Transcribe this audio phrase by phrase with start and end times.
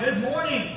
[0.00, 0.76] good morning.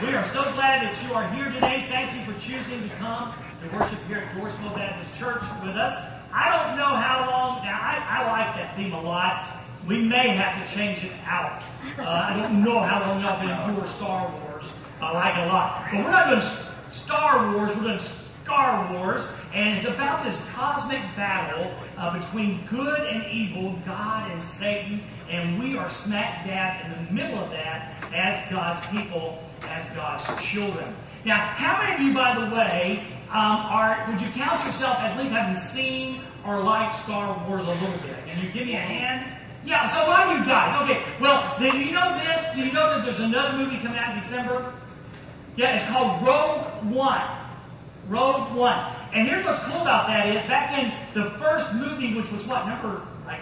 [0.00, 1.86] We are so glad that you are here today.
[1.90, 5.94] Thank you for choosing to come to worship here at Dorrisville Baptist Church with us.
[6.32, 9.46] I don't know how long, now I, I like that theme a lot.
[9.86, 11.62] We may have to change it out.
[11.98, 14.72] Uh, I don't know how long y'all been endure Star Wars.
[15.02, 15.88] I like it a lot.
[15.90, 16.40] But we're not doing
[16.90, 17.98] Star Wars, we're doing
[18.52, 24.46] Star Wars, and it's about this cosmic battle uh, between good and evil, God and
[24.46, 29.88] Satan, and we are smack dab in the middle of that as God's people, as
[29.96, 30.94] God's children.
[31.24, 35.16] Now, how many of you, by the way, um, are would you count yourself at
[35.16, 38.16] least having seen or liked Star Wars a little bit?
[38.26, 39.34] Can you give me a hand?
[39.64, 40.82] Yeah, so why you guys?
[40.82, 42.54] Okay, well, do you know this?
[42.54, 44.74] Do you know that there's another movie coming out in December?
[45.56, 47.41] Yeah, it's called Rogue One.
[48.12, 48.78] Rogue One.
[49.14, 52.66] And here's what's cool about that is back in the first movie, which was what,
[52.66, 53.40] number like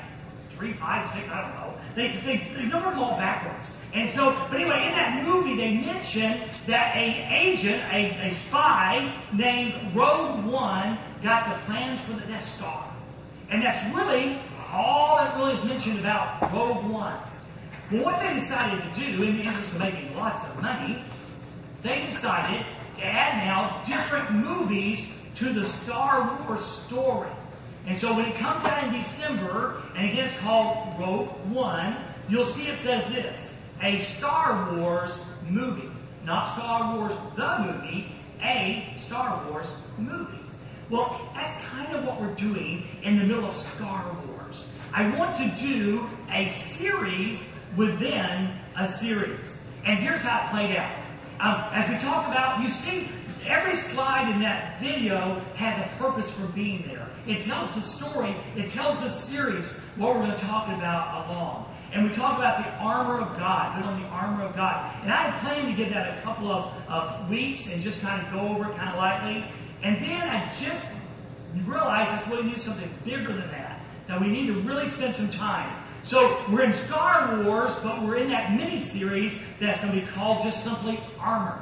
[0.50, 1.74] three, five, six, I don't know.
[1.96, 3.74] They, they, they numbered them all backwards.
[3.92, 9.12] And so, but anyway, in that movie, they mentioned that a agent, a, a spy
[9.32, 12.86] named Rogue One got the plans for the Death Star.
[13.50, 14.38] And that's really
[14.72, 17.18] all that really is mentioned about Rogue One.
[17.90, 21.02] But what they decided to do, in the interest of making lots of money,
[21.82, 22.64] they decided
[23.02, 27.30] add now different movies to the Star Wars story.
[27.86, 31.96] And so when it comes out in December, and again it's called Rogue One,
[32.28, 35.90] you'll see it says this a Star Wars movie.
[36.24, 38.12] Not Star Wars the movie,
[38.42, 40.38] a Star Wars movie.
[40.90, 44.70] Well, that's kind of what we're doing in the middle of Star Wars.
[44.92, 49.60] I want to do a series within a series.
[49.86, 50.99] And here's how it played out.
[51.40, 53.08] Um, as we talked about, you see,
[53.46, 57.08] every slide in that video has a purpose for being there.
[57.26, 61.74] It tells the story, it tells the series what we're going to talk about along.
[61.92, 64.94] And we talk about the armor of God, put on the armor of God.
[65.02, 68.24] And I had planned to give that a couple of, of weeks and just kind
[68.24, 69.44] of go over it kind of lightly.
[69.82, 70.84] And then I just
[71.64, 73.80] realized I really need something bigger than that.
[74.08, 75.79] That we need to really spend some time.
[76.02, 80.06] So we're in Star Wars, but we're in that mini series that's going to be
[80.06, 81.60] called just simply Armor.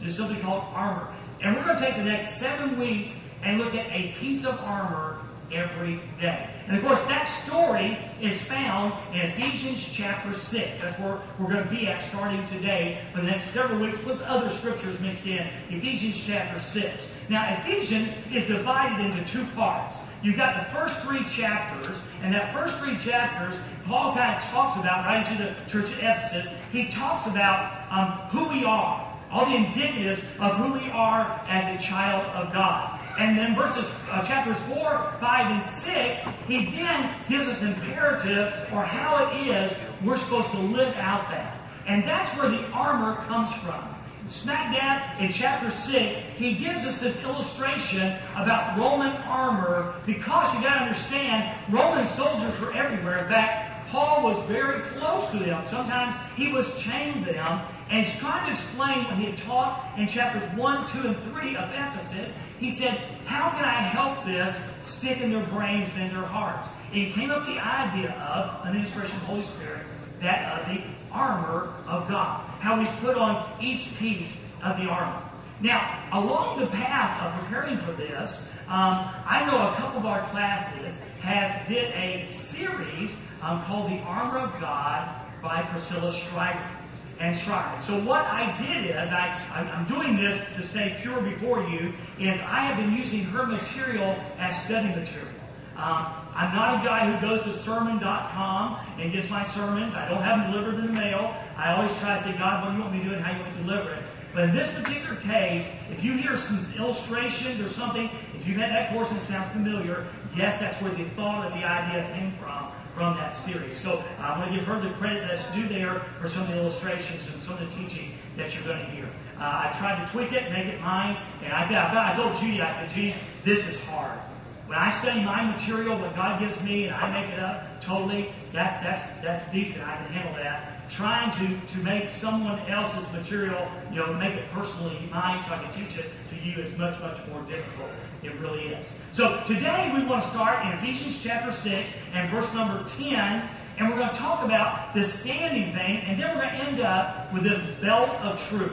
[0.00, 1.08] Just simply called Armor.
[1.40, 4.60] And we're going to take the next seven weeks and look at a piece of
[4.64, 5.18] armor
[5.52, 6.50] every day.
[6.66, 10.80] And of course, that story is found in Ephesians chapter 6.
[10.80, 14.20] That's where we're going to be at starting today for the next several weeks with
[14.22, 15.48] other scriptures mixed in.
[15.70, 17.12] Ephesians chapter 6.
[17.28, 20.00] Now, Ephesians is divided into two parts.
[20.22, 24.78] You've got the first three chapters, and that first three chapters, Paul kind of talks
[24.78, 29.46] about, right to the church of Ephesus, he talks about um, who we are, all
[29.46, 32.97] the indicatives of who we are as a child of God.
[33.18, 38.84] And then verses, uh, chapters 4, 5, and 6, he then gives us imperative or
[38.84, 41.58] how it is we're supposed to live out that.
[41.88, 43.82] And that's where the armor comes from.
[44.26, 50.60] Smack dab in chapter 6, he gives us this illustration about Roman armor because you
[50.62, 53.18] got to understand, Roman soldiers were everywhere.
[53.18, 55.64] In fact, Paul was very close to them.
[55.66, 57.62] Sometimes he was chained them.
[57.90, 61.56] And he's trying to explain what he had taught in chapters 1, 2, and 3
[61.56, 62.38] of Ephesus.
[62.58, 66.70] He said, How can I help this stick in their brains and their hearts?
[66.86, 69.86] And he came up with the idea of, an inspiration of the Holy Spirit,
[70.20, 70.82] that of the
[71.12, 72.44] armor of God.
[72.60, 75.22] How we put on each piece of the armor.
[75.60, 80.24] Now, along the path of preparing for this, um, I know a couple of our
[80.26, 85.08] classes has did a series um, called The Armor of God
[85.42, 86.77] by Priscilla Shirer
[87.20, 87.80] and Shirer.
[87.80, 92.40] So what I did is, I, I'm doing this to stay pure before you, is
[92.42, 95.34] I have been using her material as study material.
[95.76, 99.94] Um, I'm not a guy who goes to sermon.com and gets my sermons.
[99.94, 101.36] I don't have them delivered in the mail.
[101.56, 103.36] I always try to say, God, what do you want me to do and how
[103.36, 104.02] you want to deliver it.
[104.34, 108.70] But in this particular case, if you hear some illustrations or something, if you've had
[108.70, 112.32] that course and it sounds familiar, yes, that's where the thought of the idea came
[112.32, 113.76] from, from that series.
[113.76, 116.58] So I want to give her the credit that's due there for some of the
[116.58, 119.08] illustrations and some of the teaching that you're going to hear.
[119.38, 122.72] Uh, I tried to tweak it, make it mine, and I, I told Judy, I
[122.72, 123.14] said, Judy,
[123.44, 124.18] this is hard.
[124.66, 128.32] When I study my material, what God gives me, and I make it up totally,
[128.50, 129.86] that's, that's, that's decent.
[129.86, 130.77] I can handle that.
[130.88, 135.58] Trying to, to make someone else's material, you know, make it personally mine so I
[135.58, 137.90] can teach it to you is much, much more difficult.
[138.22, 138.94] It really is.
[139.12, 143.48] So today we want to start in Ephesians chapter 6 and verse number 10.
[143.78, 146.80] And we're going to talk about this standing thing, and then we're going to end
[146.80, 148.72] up with this belt of truth.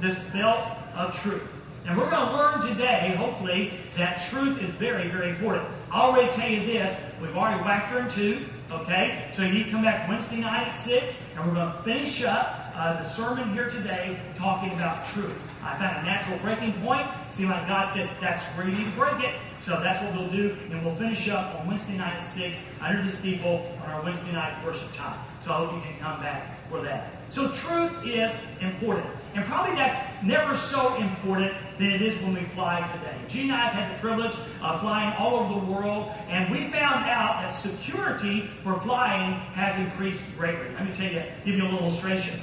[0.00, 0.66] This belt
[0.96, 1.46] of truth.
[1.86, 5.68] And we're going to learn today, hopefully, that truth is very, very important.
[5.90, 7.00] I'll already tell you this.
[7.20, 8.46] We've already whacked her in two.
[8.70, 9.28] Okay?
[9.32, 12.94] So you come back Wednesday night at 6, and we're going to finish up uh,
[12.94, 15.36] the sermon here today talking about truth.
[15.62, 17.06] I found a natural breaking point.
[17.30, 19.34] Seemed like God said, that's where you need to break it.
[19.58, 20.56] So that's what we'll do.
[20.70, 24.32] And we'll finish up on Wednesday night at 6 under the steeple on our Wednesday
[24.32, 25.18] night worship time.
[25.44, 27.19] So I hope you can come back for that.
[27.30, 29.06] So truth is important.
[29.34, 33.16] And probably that's never so important than it is when we fly today.
[33.28, 36.70] Gene and I have had the privilege of flying all over the world, and we
[36.72, 40.74] found out that security for flying has increased greatly.
[40.74, 42.40] Let me tell you, give you a little illustration.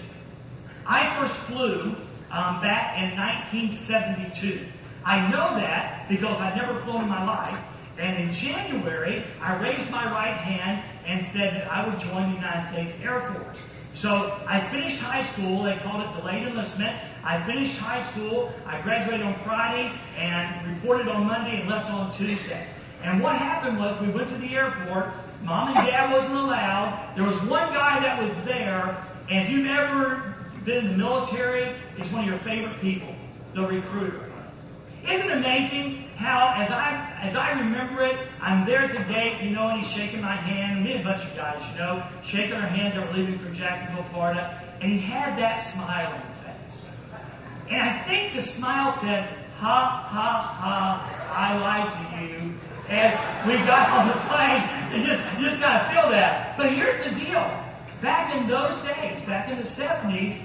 [0.85, 1.93] I first flew
[2.31, 4.65] um, back in 1972.
[5.03, 7.59] I know that because I've never flown in my life.
[7.97, 12.35] And in January, I raised my right hand and said that I would join the
[12.35, 13.67] United States Air Force.
[13.97, 15.63] So I finished high school.
[15.63, 16.95] They called it delayed enlistment.
[17.23, 18.53] I finished high school.
[18.67, 22.67] I graduated on Friday and reported on Monday and left on Tuesday.
[23.01, 25.13] And what happened was we went to the airport.
[25.41, 27.15] Mom and dad wasn't allowed.
[27.15, 29.03] There was one guy that was there.
[29.31, 33.15] And if you've ever been in the military, is one of your favorite people,
[33.55, 34.31] the recruiter.
[35.03, 39.41] Isn't it amazing how, as I as I remember it, I'm there at the gate,
[39.41, 40.83] you know, and he's shaking my hand.
[40.83, 44.03] Me and a bunch of guys, you know, shaking our hands were leaving for Jacksonville,
[44.05, 46.97] Florida, and he had that smile on his face.
[47.69, 49.29] And I think the smile said,
[49.59, 52.53] "Ha ha ha, I lied to you."
[52.89, 53.13] As
[53.45, 54.63] we got on the plane,
[54.93, 56.57] you just you just gotta feel that.
[56.57, 57.45] But here's the deal:
[58.01, 60.41] back in those days, back in the '70s,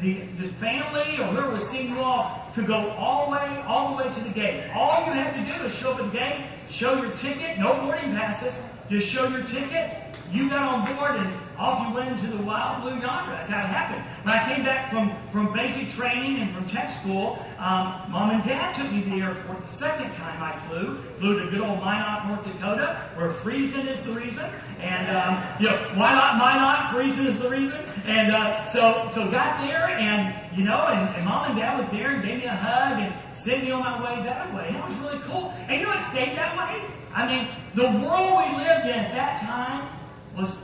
[0.00, 3.90] the, the family or whoever was seeing you off could go all the way, all
[3.90, 4.70] the way to the gate.
[4.74, 7.74] All you have to do is show up at the gate, show your ticket, no
[7.80, 9.90] boarding passes, just show your ticket.
[10.32, 13.32] You got on board and off you went into the wild blue yonder.
[13.32, 14.02] That's how it happened.
[14.24, 18.42] When I came back from, from basic training and from tech school, um, mom and
[18.42, 21.00] dad took me to the airport the second time I flew.
[21.18, 24.50] Flew to good old Minot, North Dakota, where freezing is the reason.
[24.80, 26.92] And, um, you know, why not Minot?
[26.92, 27.80] Freezing is the reason.
[28.06, 31.88] And uh, so, so got there, and you know, and, and, mom and dad was
[31.88, 34.68] there and gave me a hug and sent me on my way that way.
[34.68, 35.54] And it was really cool.
[35.68, 36.84] And you know, it stayed that way.
[37.14, 39.88] I mean, the world we lived in at that time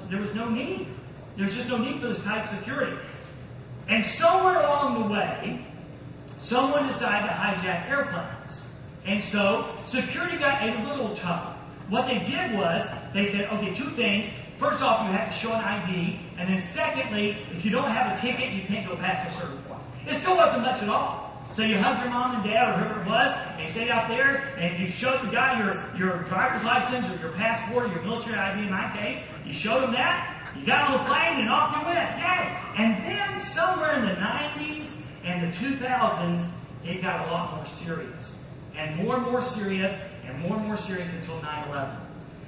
[0.08, 0.87] there was no need.
[1.37, 2.96] There was just no need for this tight security.
[3.88, 5.67] And somewhere along the way,
[6.38, 8.70] someone decided to hijack airplanes.
[9.05, 11.55] And so security got a little tougher.
[11.88, 14.28] What they did was they said, okay, two things.
[14.58, 16.20] First off, you have to show an ID.
[16.38, 19.58] And then secondly, if you don't have a ticket, you can't go past a certain
[19.62, 19.81] point.
[20.06, 21.29] It still wasn't much at all.
[21.52, 24.06] So you hugged your mom and dad or whoever it was, and you stayed out
[24.06, 28.02] there, and you showed the guy your, your driver's license or your passport or your
[28.02, 29.23] military ID in my case.
[29.44, 30.52] You showed him that.
[30.56, 32.19] You got on the plane, and off you went.
[32.19, 32.56] Yay!
[32.76, 36.49] And then somewhere in the 90s and the 2000s,
[36.85, 38.44] it got a lot more serious.
[38.76, 41.97] And more and more serious, and more and more serious until 9 11.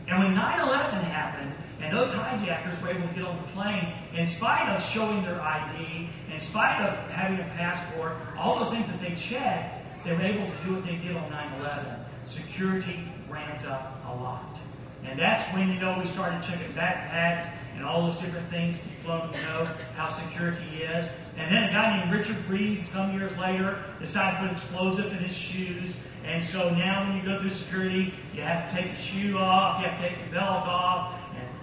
[0.09, 3.93] And when 9 11 happened, and those hijackers were able to get on the plane,
[4.15, 8.87] in spite of showing their ID, in spite of having a passport, all those things
[8.87, 11.85] that they checked, they were able to do what they did on 9 11.
[12.25, 14.59] Security ramped up a lot.
[15.05, 18.79] And that's when, you know, we started checking backpacks and all those different things.
[18.85, 21.11] You've flown to know how security is.
[21.37, 25.19] And then a guy named Richard Reid, some years later, decided to put explosive in
[25.19, 25.99] his shoes.
[26.25, 29.81] And so now when you go through security, you have to take your shoe off,
[29.81, 31.19] you have to take your belt off,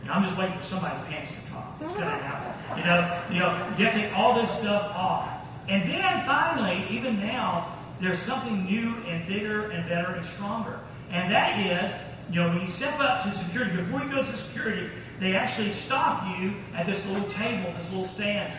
[0.10, 1.80] and I'm just waiting for somebody's pants to drop.
[1.82, 2.80] It's going to happen.
[2.80, 5.30] You know, you know, you have to take all this stuff off.
[5.68, 10.80] And then finally, even now, there's something new and bigger and better and stronger.
[11.12, 11.96] And that is,
[12.32, 15.74] you know, when you step up to security, before you go to security, they actually
[15.74, 18.52] stop you at this little table, this little stand.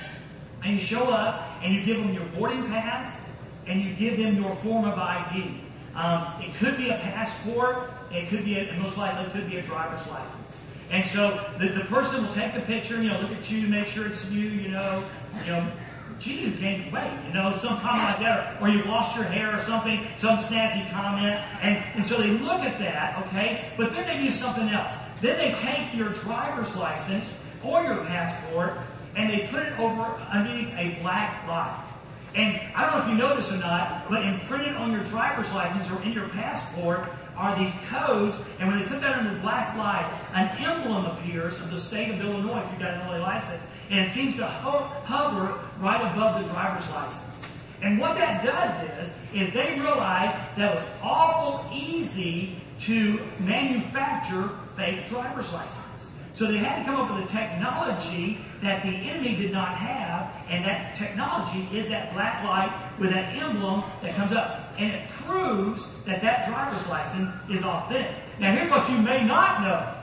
[0.62, 3.22] And you show up and you give them your boarding pass
[3.66, 5.62] and you give them your form of ID.
[5.96, 9.56] Um, it could be a passport, it could be, a, most likely, it could be
[9.56, 10.49] a driver's license.
[10.90, 13.86] And so the, the person will take the picture, you know, look at you, make
[13.86, 15.04] sure it's you, you know,
[15.44, 15.72] you know,
[16.18, 19.24] gee, you gained weight, you know, some comment like that, or, or you lost your
[19.24, 21.40] hair or something, some snazzy comment.
[21.62, 24.96] And, and so they look at that, okay, but then they do something else.
[25.20, 28.78] Then they take your driver's license or your passport
[29.16, 31.86] and they put it over underneath a black light.
[32.34, 35.90] And I don't know if you this or not, but imprinted on your driver's license
[35.90, 37.08] or in your passport
[37.40, 41.70] are these codes, and when they put that under black light, an emblem appears of
[41.70, 44.92] the state of Illinois if you've got an Illinois license, and it seems to ho-
[45.04, 47.24] hover right above the driver's license.
[47.80, 54.50] And what that does is, is they realize that it was awful easy to manufacture
[54.76, 56.12] fake driver's license.
[56.34, 60.30] So they had to come up with a technology that the enemy did not have,
[60.48, 64.69] and that technology is that black light with that emblem that comes up.
[64.80, 68.16] And it proves that that driver's license is authentic.
[68.38, 69.94] Now, here's what you may not know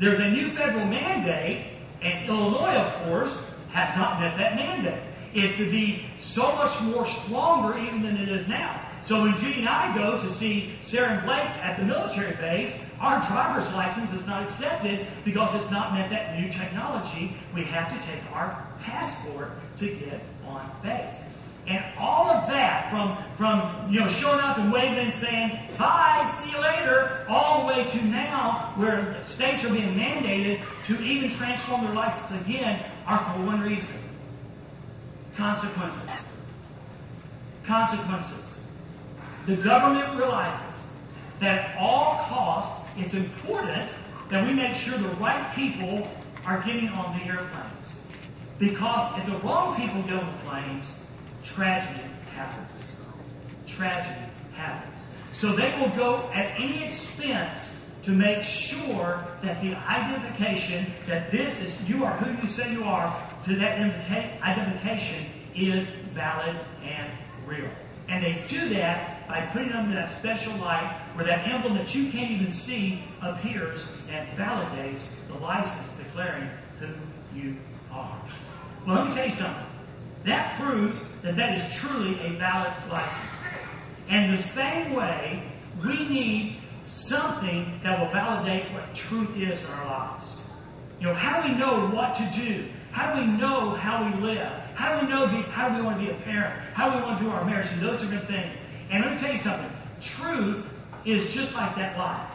[0.00, 1.68] there's a new federal mandate,
[2.00, 5.00] and Illinois, of course, has not met that mandate.
[5.32, 8.84] It's to be so much more stronger even than it is now.
[9.02, 12.76] So when Judy and I go to see Sarah and Blake at the military base,
[13.00, 17.36] our driver's license is not accepted because it's not met that new technology.
[17.54, 21.22] We have to take our passport to get on base.
[21.66, 26.28] And all of that, from, from you know showing up and waving and saying, hi,
[26.32, 31.30] see you later, all the way to now where states are being mandated to even
[31.30, 33.96] transform their license again, are for one reason.
[35.36, 36.36] Consequences.
[37.64, 38.68] Consequences.
[39.46, 40.90] The government realizes
[41.38, 43.88] that at all costs, it's important
[44.28, 46.08] that we make sure the right people
[46.44, 48.02] are getting on the airplanes.
[48.58, 51.00] Because if the wrong people get on the planes,
[51.42, 53.00] tragedy happens.
[53.66, 55.08] Tragedy happens.
[55.32, 61.60] So they will go at any expense to make sure that the identification that this
[61.60, 63.78] is you are who you say you are to that
[64.42, 67.10] identification is valid and
[67.46, 67.68] real.
[68.08, 72.10] And they do that by putting under that special light where that emblem that you
[72.10, 76.48] can't even see appears and validates the license declaring
[76.80, 76.88] who
[77.34, 77.56] you
[77.90, 78.20] are.
[78.86, 79.64] Well, let me tell you something.
[80.24, 83.28] That proves that that is truly a valid license.
[84.08, 85.42] And the same way,
[85.84, 90.48] we need something that will validate what truth is in our lives.
[91.00, 92.68] You know, how do we know what to do?
[92.92, 94.52] How do we know how we live?
[94.74, 96.60] How do we know be, how do we want to be a parent?
[96.74, 97.68] How do we want to do our marriage?
[97.72, 98.56] And those are good things.
[98.90, 99.70] And let me tell you something.
[100.00, 100.72] Truth
[101.04, 102.30] is just like that light.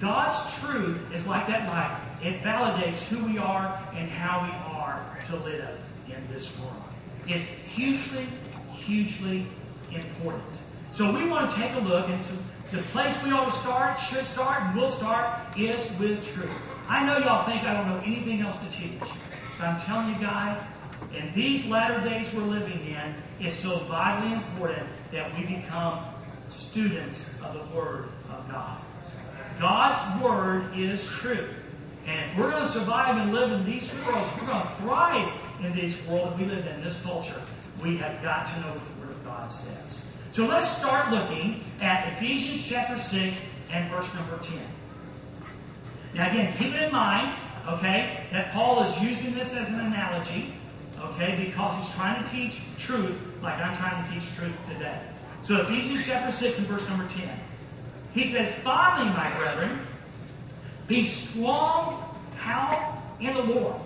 [0.00, 2.00] God's truth is like that light.
[2.22, 6.87] It validates who we are and how we are to live in this world.
[7.28, 8.26] It's hugely,
[8.72, 9.46] hugely
[9.92, 10.42] important.
[10.92, 12.38] So we want to take a look and some,
[12.72, 16.50] the place we ought to start, should start, and will start is with truth.
[16.88, 20.20] I know y'all think I don't know anything else to teach, but I'm telling you
[20.20, 20.62] guys,
[21.14, 26.04] in these latter days we're living in, it's so vitally important that we become
[26.48, 28.78] students of the Word of God.
[29.60, 31.54] God's Word is truth.
[32.08, 35.30] And if we're going to survive and live in these worlds, we're going to thrive
[35.60, 37.40] in this world we live in, this culture,
[37.82, 40.06] we have got to know what the Word of God says.
[40.32, 44.58] So let's start looking at Ephesians chapter 6 and verse number 10.
[46.14, 47.36] Now, again, keep it in mind,
[47.68, 50.54] okay, that Paul is using this as an analogy,
[51.00, 54.98] okay, because he's trying to teach truth like I'm trying to teach truth today.
[55.42, 57.28] So, Ephesians chapter 6 and verse number 10.
[58.14, 59.86] He says, Finally, my brethren,
[60.88, 62.02] be strong,
[62.36, 63.00] how?
[63.20, 63.76] In the Lord.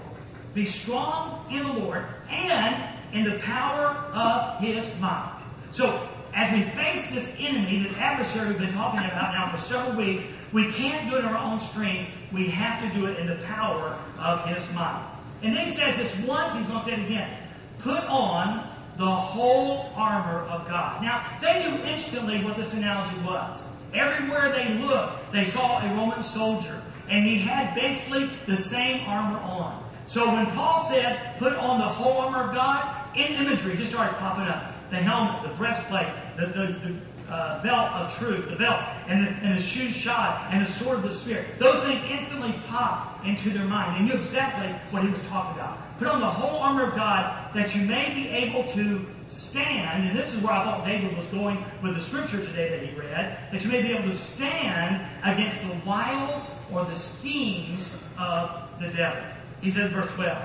[0.54, 5.40] Be strong in the Lord and in the power of his might.
[5.71, 9.97] So, as we face this enemy, this adversary we've been talking about now for several
[9.97, 12.11] weeks, we can't do it in our own strength.
[12.32, 15.06] We have to do it in the power of His might.
[15.42, 17.37] And then He says this once, He's going to say it again.
[17.78, 21.02] Put on the whole armor of God.
[21.02, 23.68] Now, they knew instantly what this analogy was.
[23.94, 29.38] Everywhere they looked, they saw a Roman soldier, and he had basically the same armor
[29.38, 29.90] on.
[30.06, 34.16] So when Paul said, put on the whole armor of God, in imagery just started
[34.16, 38.80] popping up the helmet, the breastplate, the, the, the uh, belt of truth, the belt,
[39.06, 41.59] and the, and the shoes shod, and the sword of the Spirit.
[41.59, 43.97] Those things instantly popped into their mind.
[43.97, 45.99] They knew exactly what he was talking about.
[45.99, 50.17] Put on the whole armor of God that you may be able to stand, and
[50.17, 53.39] this is where I thought David was going with the scripture today that he read,
[53.51, 58.89] that you may be able to stand against the wiles or the schemes of the
[58.89, 59.23] devil.
[59.61, 60.45] He says, verse 12.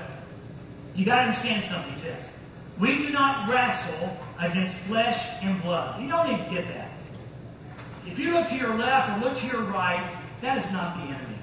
[0.94, 2.30] You got to understand something, he says.
[2.78, 6.00] We do not wrestle against flesh and blood.
[6.00, 6.90] You don't need to get that.
[8.06, 11.02] If you look to your left or look to your right, that is not the
[11.02, 11.38] enemy.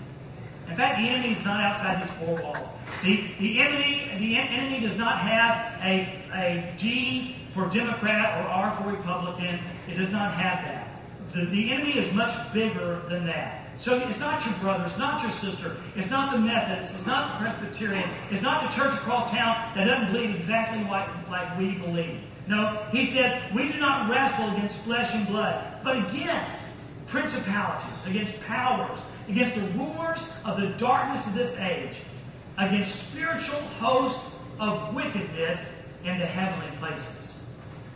[0.69, 2.69] In fact, the enemy is not outside these four walls.
[3.03, 8.75] The, the, enemy, the enemy does not have a, a G for Democrat or R
[8.77, 9.59] for Republican.
[9.87, 11.01] It does not have that.
[11.33, 13.65] The, the enemy is much bigger than that.
[13.77, 17.33] So it's not your brother, it's not your sister, it's not the Methodist, it's not
[17.33, 21.75] the Presbyterian, it's not the church across town that doesn't believe exactly like, like we
[21.75, 22.21] believe.
[22.47, 26.71] No, he says, we do not wrestle against flesh and blood, but against
[27.07, 31.97] principalities, against powers, against the rulers of the darkness of this age,
[32.57, 35.65] against spiritual hosts of wickedness
[36.03, 37.43] in the heavenly places.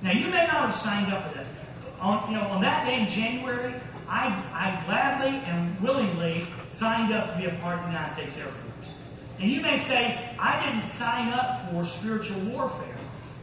[0.02, 1.54] Now, you may not have signed up for this.
[2.00, 3.74] On, you know, on that day in January,
[4.08, 8.38] I, I gladly and willingly signed up to be a part of the United States
[8.38, 8.98] Air Force.
[9.40, 12.96] And you may say, I didn't sign up for spiritual warfare.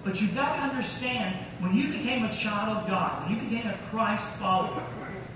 [0.05, 3.67] But you've got to understand, when you became a child of God, when you became
[3.67, 4.83] a Christ follower,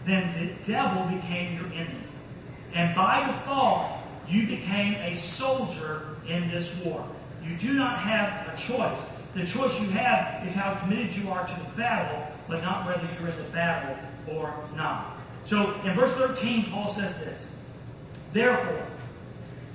[0.07, 2.05] then the devil became your enemy.
[2.73, 4.00] And by default,
[4.31, 7.05] you became a soldier in this war.
[7.45, 9.11] You do not have a choice.
[9.35, 13.03] The choice you have is how committed you are to the battle, but not whether
[13.19, 13.97] you're in the battle
[14.29, 15.17] or not.
[15.45, 17.51] So in verse 13, Paul says this
[18.33, 18.87] Therefore,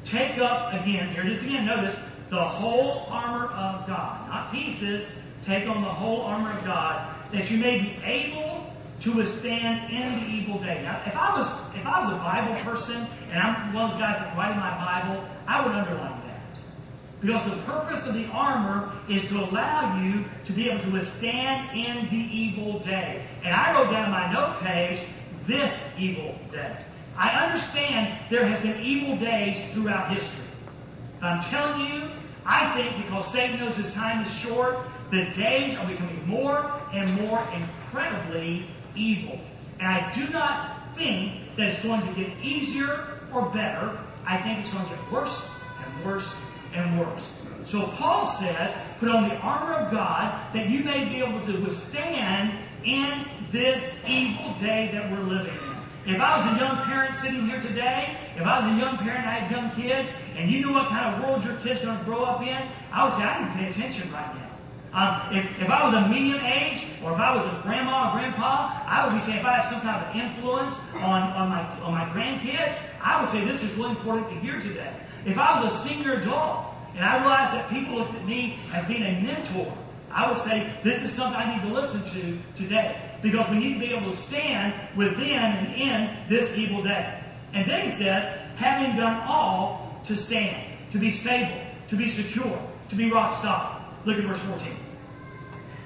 [0.03, 4.29] take up again, here it is again, notice, the whole armor of God.
[4.29, 5.11] Not pieces,
[5.45, 8.44] take on the whole armor of God, that you may be able
[9.01, 10.81] to withstand in the evil day.
[10.81, 13.99] Now, if I was if I was a Bible person and I'm one of those
[13.99, 16.59] guys that write my Bible, I would underline that.
[17.21, 21.77] Because the purpose of the armor is to allow you to be able to withstand
[21.77, 23.25] in the evil day.
[23.43, 24.99] And I wrote down on my note page,
[25.45, 26.77] this evil day.
[27.17, 30.45] I understand there has been evil days throughout history.
[31.19, 32.09] But I'm telling you,
[32.45, 34.77] I think because Satan knows his time is short,
[35.11, 39.39] the days are becoming more and more incredibly evil.
[39.79, 43.97] And I do not think that it's going to get easier or better.
[44.25, 45.49] I think it's going to get worse
[45.83, 46.39] and worse
[46.73, 47.37] and worse.
[47.65, 51.57] So Paul says, put on the armor of God that you may be able to
[51.61, 56.13] withstand in this evil day that we're living in.
[56.13, 59.25] If I was a young parent sitting here today, if I was a young parent,
[59.25, 61.97] I had young kids, and you knew what kind of world your kids are going
[61.97, 62.61] to grow up in,
[62.91, 64.44] I would say, I didn't pay attention right now.
[65.31, 68.81] If, if I was a medium age, or if I was a grandma or grandpa,
[68.85, 71.93] I would be saying if I have some kind of influence on, on, my, on
[71.93, 74.93] my grandkids, I would say this is really important to hear today.
[75.25, 78.87] If I was a senior adult, and I realized that people looked at me as
[78.87, 79.77] being a mentor,
[80.11, 82.97] I would say this is something I need to listen to today.
[83.21, 87.21] Because we need to be able to stand within and in this evil day.
[87.51, 91.59] And then he says, having done all to stand, to be stable,
[91.89, 93.81] to be secure, to be rock solid.
[94.05, 94.84] Look at verse 14.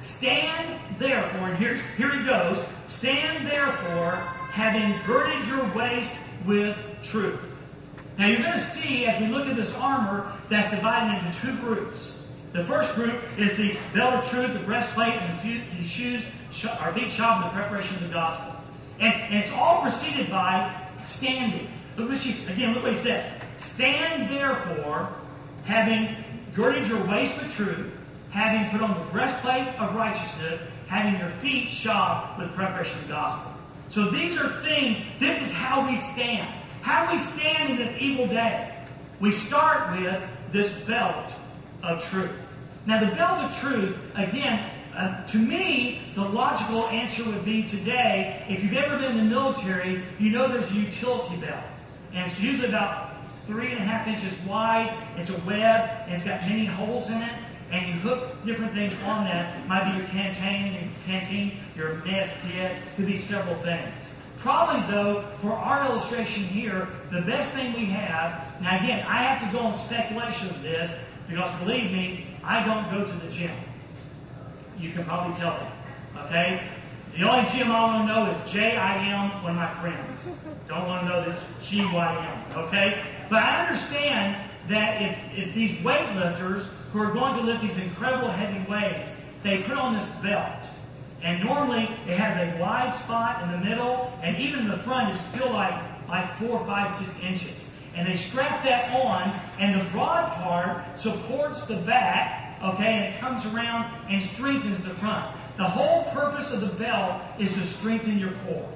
[0.10, 4.16] Stand therefore, and here, here he goes, stand therefore,
[4.51, 6.13] having girded your waist
[6.46, 7.39] with truth.
[8.18, 11.56] Now you're going to see as we look at this armor that's divided into two
[11.62, 12.28] groups.
[12.51, 16.30] The first group is the belt of truth, the breastplate, and the shoes,
[16.82, 18.56] our feet shod in the preparation of the gospel.
[19.00, 21.69] And, and it's all preceded by standing.
[21.95, 23.32] Look what she, again, look what he says.
[23.60, 25.13] Stand therefore,
[25.63, 26.15] having
[26.56, 27.95] girded your waist with truth,
[28.32, 33.13] having put on the breastplate of righteousness, having your feet shod with preparation of the
[33.13, 33.54] gospel.
[33.89, 36.54] So these are things, this is how we stand.
[36.82, 38.76] How we stand in this evil day?
[39.20, 41.34] We start with this belt
[41.84, 42.32] of truth.
[42.86, 48.46] Now, the belt of truth, again, uh, to me, the logical answer would be today,
[48.50, 51.63] if you've ever been in the military, you know there's a utility belt.
[52.13, 53.15] And it's usually about
[53.48, 54.96] three and a half inches wide.
[55.18, 57.34] It's a web, and it's got many holes in it
[57.71, 59.67] and you hook different things on that.
[59.67, 64.12] Might be your canteen, your canteen, your mess kit, could be several things.
[64.38, 69.51] Probably though, for our illustration here, the best thing we have, now again, I have
[69.51, 70.95] to go on speculation of this,
[71.27, 73.51] because believe me, I don't go to the gym.
[74.79, 76.25] You can probably tell that.
[76.25, 76.69] Okay?
[77.17, 80.32] The only gym I want to know is J-I-M, one of my friends.
[80.67, 82.58] Don't want to know that G-Y-M.
[82.58, 83.03] Okay?
[83.29, 88.29] But I understand that if, if these weightlifters who are going to lift these incredible
[88.29, 90.65] heavy weights, they put on this belt.
[91.21, 95.19] And normally it has a wide spot in the middle, and even the front is
[95.19, 95.73] still like,
[96.08, 97.71] like four, five, six inches.
[97.95, 103.19] And they strap that on, and the broad part supports the back, okay, and it
[103.19, 105.36] comes around and strengthens the front.
[105.58, 108.69] The whole purpose of the belt is to strengthen your core.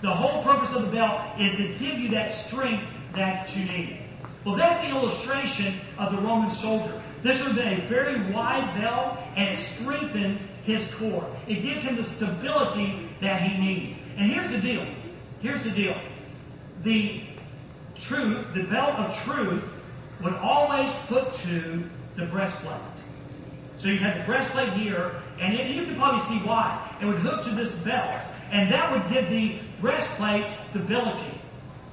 [0.00, 4.07] The whole purpose of the belt is to give you that strength that you need.
[4.44, 7.00] Well, that's the illustration of the Roman soldier.
[7.22, 11.28] This is a very wide belt, and it strengthens his core.
[11.48, 13.98] It gives him the stability that he needs.
[14.16, 14.86] And here's the deal.
[15.40, 16.00] Here's the deal.
[16.84, 17.24] The
[17.96, 19.64] truth, the belt of truth,
[20.22, 22.80] would always put to the breastplate.
[23.76, 26.96] So you have the breastplate here, and it, you can probably see why.
[27.00, 28.20] It would hook to this belt,
[28.50, 31.38] and that would give the breastplate stability.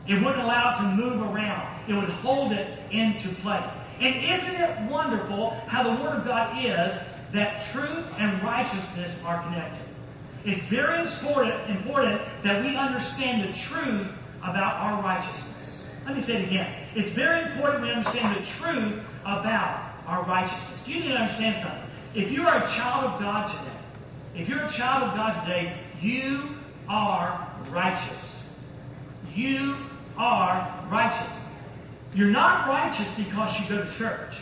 [0.07, 1.74] It wouldn't allow it to move around.
[1.87, 3.73] It would hold it into place.
[3.99, 6.99] And isn't it wonderful how the Word of God is
[7.31, 9.85] that truth and righteousness are connected?
[10.43, 14.11] It's very important that we understand the truth
[14.43, 15.91] about our righteousness.
[16.05, 16.71] Let me say it again.
[16.93, 20.87] It's very important we understand the truth about our righteousness.
[20.87, 21.89] You need to understand something.
[22.13, 23.75] If you are a child of God today,
[24.35, 26.49] if you're a child of God today, you
[26.87, 28.53] are righteous.
[29.33, 29.77] You
[30.17, 31.39] are righteous.
[32.15, 34.37] You're not righteous because you go to church.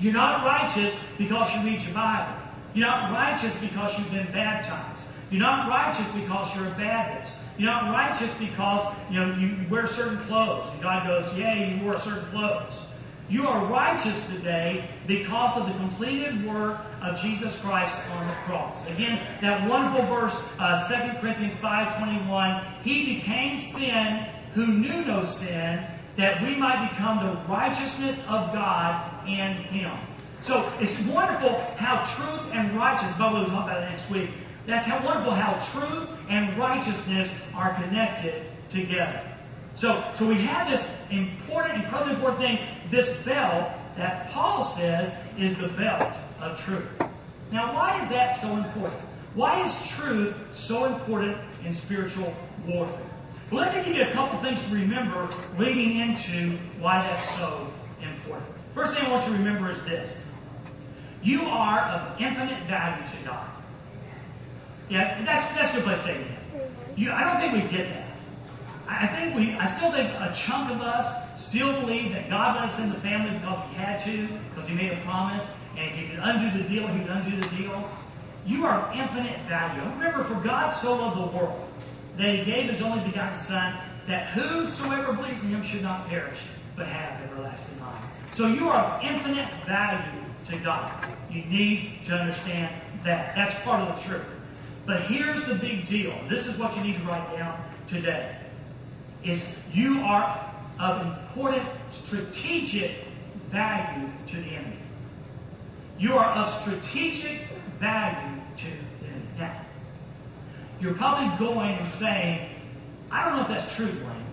[0.00, 2.32] You're not righteous because you read your Bible.
[2.72, 5.02] You're not righteous because you've been baptized.
[5.30, 7.36] You're not righteous because you're a Baptist.
[7.58, 10.70] You're not righteous because you know you wear certain clothes.
[10.80, 12.86] God goes, "Yay, you wore certain clothes."
[13.28, 18.88] You are righteous today because of the completed work of Jesus Christ on the cross.
[18.88, 25.80] Again, that wonderful verse, uh, 2 Corinthians 5.21, He became sin who knew no sin,
[26.16, 29.96] that we might become the righteousness of God in Him.
[30.42, 34.30] So it's wonderful how truth and righteousness, but we'll talk about that next week.
[34.66, 39.22] That's how wonderful how truth and righteousness are connected together.
[39.74, 42.58] So, so we have this important, incredibly important thing,
[42.90, 46.86] this belt that Paul says is the belt of truth.
[47.52, 49.00] Now, why is that so important?
[49.34, 52.34] Why is truth so important in spiritual
[52.66, 53.09] warfare?
[53.52, 57.68] Let me give you a couple things to remember leading into why that's so
[58.00, 58.48] important.
[58.74, 60.24] First thing I want you to remember is this.
[61.22, 63.46] You are of infinite value to God.
[64.88, 66.70] Yeah, that's that's good place to say that.
[66.96, 68.06] You, I don't think we get that.
[68.88, 72.70] I think we, I still think a chunk of us still believe that God let
[72.70, 75.96] us in the family because He had to, because He made a promise, and if
[75.96, 77.88] He could undo the deal, He would undo the deal.
[78.46, 79.82] You are of infinite value.
[79.92, 81.69] Remember, for God so loved the world
[82.16, 86.40] that He gave His only begotten Son, that whosoever believes in Him should not perish,
[86.76, 88.02] but have everlasting life.
[88.32, 91.06] So you are of infinite value to God.
[91.30, 93.34] You need to understand that.
[93.34, 94.26] That's part of the truth.
[94.86, 96.14] But here's the big deal.
[96.28, 98.36] This is what you need to write down today.
[99.22, 102.92] Is you are of important strategic
[103.50, 104.76] value to the enemy.
[105.98, 107.42] You are of strategic
[107.78, 108.68] value to
[110.80, 112.48] you're probably going and saying,
[113.10, 114.24] I don't know if that's true, Dwayne.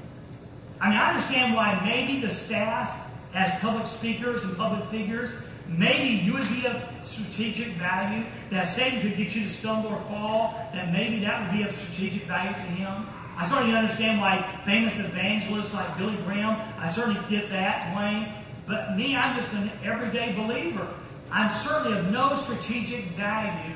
[0.80, 2.98] I mean, I understand why maybe the staff,
[3.34, 5.34] as public speakers and public figures,
[5.68, 10.02] maybe you would be of strategic value, that Satan could get you to stumble or
[10.02, 13.06] fall, that maybe that would be of strategic value to him.
[13.38, 18.34] I certainly understand why famous evangelists like Billy Graham, I certainly get that, Dwayne.
[18.66, 20.88] But me, I'm just an everyday believer.
[21.32, 23.74] I'm certainly of no strategic value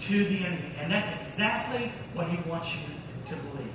[0.00, 0.74] to the enemy.
[0.78, 2.82] And that's exactly what he wants you
[3.26, 3.72] to believe.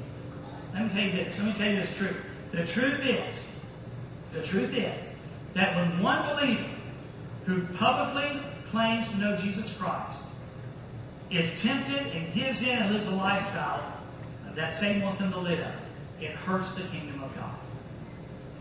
[0.73, 1.37] Let me tell you this.
[1.37, 2.17] Let me tell you this truth.
[2.51, 3.51] The truth is,
[4.33, 5.09] the truth is
[5.53, 6.69] that when one believer
[7.45, 10.25] who publicly claims to know Jesus Christ
[11.29, 13.83] is tempted and gives in and lives a lifestyle
[14.55, 15.73] that Satan wants them to live,
[16.19, 17.55] it hurts the kingdom of God.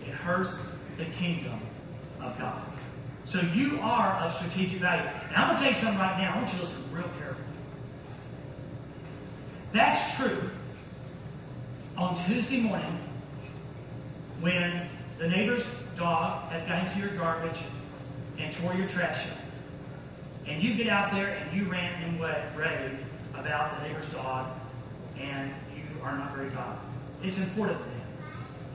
[0.07, 0.65] It hurts
[0.97, 1.61] the kingdom
[2.21, 2.63] of God.
[3.25, 5.03] So you are of strategic value.
[5.03, 6.35] And I'm going to tell you something right now.
[6.35, 7.38] I want you to listen real carefully.
[9.73, 10.51] That's true
[11.97, 12.99] on Tuesday morning
[14.41, 17.61] when the neighbor's dog has got into your garbage
[18.39, 19.37] and tore your trash up.
[20.47, 22.21] And you get out there and you rant and
[22.57, 23.05] rave
[23.35, 24.47] about the neighbor's dog
[25.19, 26.79] and you are not very godly.
[27.23, 28.01] It's important then.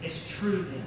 [0.04, 0.86] It's true then.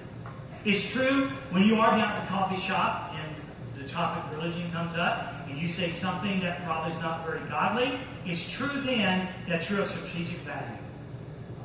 [0.65, 4.71] It's true when you are down at the coffee shop and the topic of religion
[4.71, 8.01] comes up and you say something that probably is not very godly.
[8.25, 10.79] It's true then that you're of strategic value.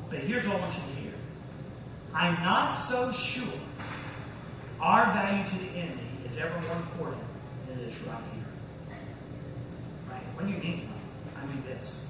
[0.08, 1.12] But here's what I want you to hear.
[2.14, 3.48] I'm not so sure
[4.80, 7.22] our value to the enemy is ever more important
[7.66, 8.98] than it is right here.
[10.10, 10.22] Right?
[10.34, 10.88] What do you mean?
[11.36, 12.04] I mean this.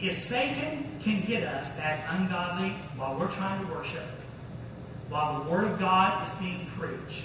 [0.00, 4.04] If Satan can get us to act ungodly while we're trying to worship,
[5.08, 7.24] while the Word of God is being preached,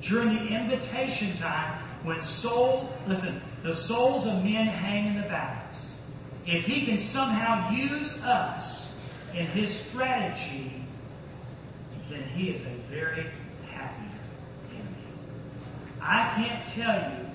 [0.00, 6.02] during the invitation time when soul, listen, the souls of men hang in the balance,
[6.46, 9.02] if he can somehow use us
[9.34, 10.72] in his strategy,
[12.08, 13.26] then he is a very
[13.70, 14.08] happy
[14.70, 14.86] enemy.
[16.00, 17.26] I can't tell you,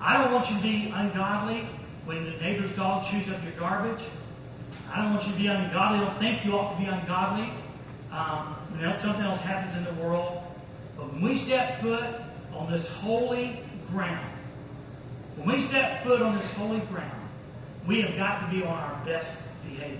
[0.00, 1.66] I don't want you to be ungodly
[2.04, 4.04] when the neighbor's dog chews up your garbage.
[4.92, 5.98] I don't want you to be ungodly.
[5.98, 7.52] I don't think you ought to be ungodly.
[8.12, 10.42] Um, when something else happens in the world.
[10.96, 12.04] But when we step foot
[12.54, 14.30] on this holy ground,
[15.36, 17.28] when we step foot on this holy ground,
[17.86, 19.98] we have got to be on our best behavior.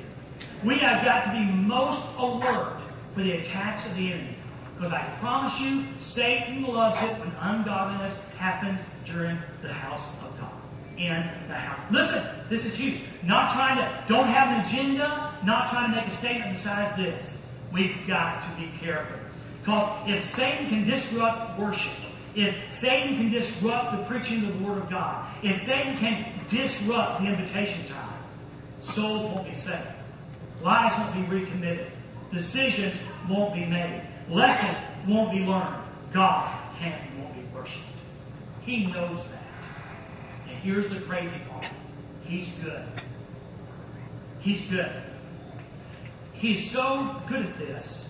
[0.65, 2.81] We have got to be most alert
[3.15, 4.35] for the attacks of the enemy.
[4.77, 10.53] Because I promise you, Satan loves it when ungodliness happens during the house of God.
[10.97, 11.81] In the house.
[11.93, 13.01] Listen, this is huge.
[13.25, 17.43] Not trying to, don't have an agenda, not trying to make a statement besides this.
[17.73, 19.17] We've got to be careful.
[19.61, 21.93] Because if Satan can disrupt worship,
[22.35, 27.23] if Satan can disrupt the preaching of the Word of God, if Satan can disrupt
[27.23, 28.19] the invitation time,
[28.79, 29.83] souls won't be saved.
[30.63, 31.91] Lives won't be recommitted.
[32.33, 34.03] Decisions won't be made.
[34.29, 35.83] Lessons won't be learned.
[36.13, 37.85] God can't and won't be worshipped.
[38.65, 39.43] He knows that.
[40.49, 41.67] And here's the crazy part.
[42.25, 42.83] He's good.
[44.41, 44.93] He's good.
[46.35, 48.09] He's so good at this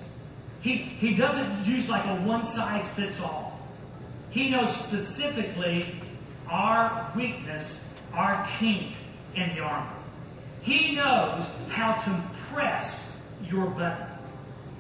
[0.61, 3.48] He, he doesn't use like a one size fits all.
[4.39, 5.97] He knows specifically
[6.49, 8.93] our weakness, our kink
[9.35, 9.91] in the armor.
[10.61, 12.23] He knows how to
[12.53, 13.21] press
[13.51, 14.07] your button.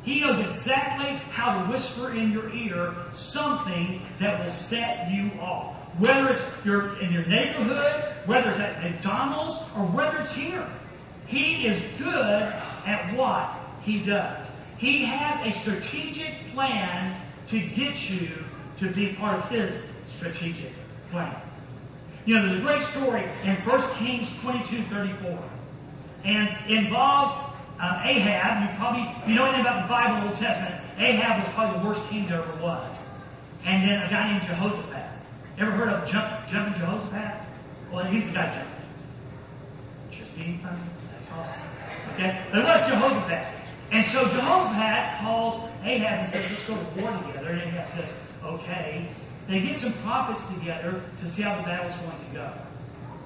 [0.04, 5.74] He knows exactly how to whisper in your ear something that will set you off.
[5.98, 10.68] Whether it's your, in your neighborhood, whether it's at McDonald's, or whether it's here.
[11.26, 12.54] He is good
[12.86, 14.52] at what he does.
[14.76, 18.28] He has a strategic plan to get you
[18.80, 20.72] to be part of his strategic
[21.10, 21.34] plan.
[22.26, 25.38] You know, there's a great story in 1 Kings 22 34.
[26.24, 27.32] And involves
[27.80, 28.68] um, Ahab.
[28.68, 31.86] You probably, if you know anything about the Bible, Old Testament, Ahab was probably the
[31.86, 33.08] worst king there ever was.
[33.64, 35.24] And then a guy named Jehoshaphat.
[35.58, 37.46] Ever heard of jump, jumping Jehoshaphat?
[37.92, 38.72] Well, he's the guy jumping.
[40.10, 40.78] Just being funny.
[41.12, 41.48] That's all.
[42.14, 42.42] Okay?
[42.52, 43.54] But what's Jehoshaphat?
[43.90, 47.50] And so Jehoshaphat calls Ahab and says, let's go to war together.
[47.50, 49.08] And Ahab says, okay.
[49.48, 52.52] They get some prophets together to see how the battle's going to go.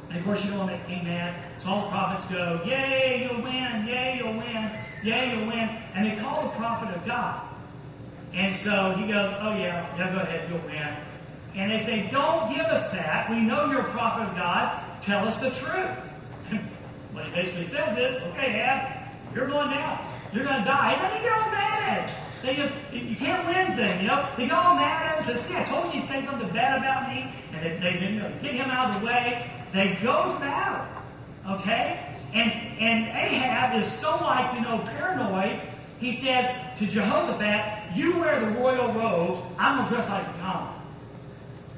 [0.09, 1.35] And of course, you want to make king mad.
[1.59, 4.71] So all the prophets go, Yay, you'll win, yay, you'll win,
[5.03, 5.69] yay, you'll win.
[5.95, 7.49] And they call the prophet of God.
[8.35, 10.97] And so he goes, Oh yeah, yeah, go ahead, you'll win.
[11.55, 13.31] And they say, Don't give us that.
[13.31, 15.03] We know you're a prophet of God.
[15.03, 15.91] Tell us the truth.
[17.13, 20.07] what he basically says is, Okay, Ab, you're going down.
[20.33, 20.93] You're going to die.
[20.93, 22.11] And then get all mad.
[22.43, 24.29] They just, you can't win things, you know?
[24.37, 26.79] They get all mad at him say, See, I told you you'd say something bad
[26.79, 27.33] about me.
[27.53, 29.49] And they, they you uh, know, get him out of the way.
[29.73, 30.87] They go to battle.
[31.49, 32.05] Okay?
[32.35, 32.51] And,
[32.81, 35.61] and Ahab is so like, you know, paranoid.
[36.01, 39.41] He says to Jehoshaphat, You wear the royal robes.
[39.59, 40.75] I'm going to dress like a common.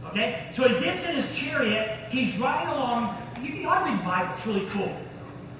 [0.06, 0.48] Okay?
[0.54, 2.08] So he gets in his chariot.
[2.08, 3.18] He's riding along.
[3.42, 4.32] You ought to read the Bible.
[4.34, 4.96] It's really cool.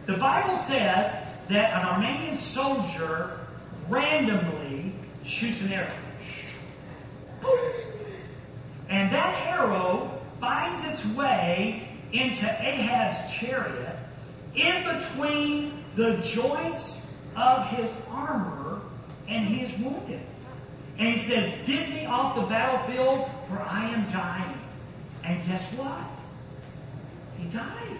[0.07, 1.15] The Bible says
[1.49, 3.41] that an Aramean soldier
[3.89, 4.84] randomly
[5.25, 5.93] shoots an arrow.
[8.89, 13.97] And that arrow finds its way into Ahab's chariot
[14.55, 18.81] in between the joints of his armor,
[19.29, 20.21] and he is wounded.
[20.99, 24.61] And he says, Get me off the battlefield, for I am dying.
[25.25, 26.07] And guess what?
[27.39, 27.99] He died.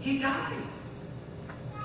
[0.00, 0.62] He died.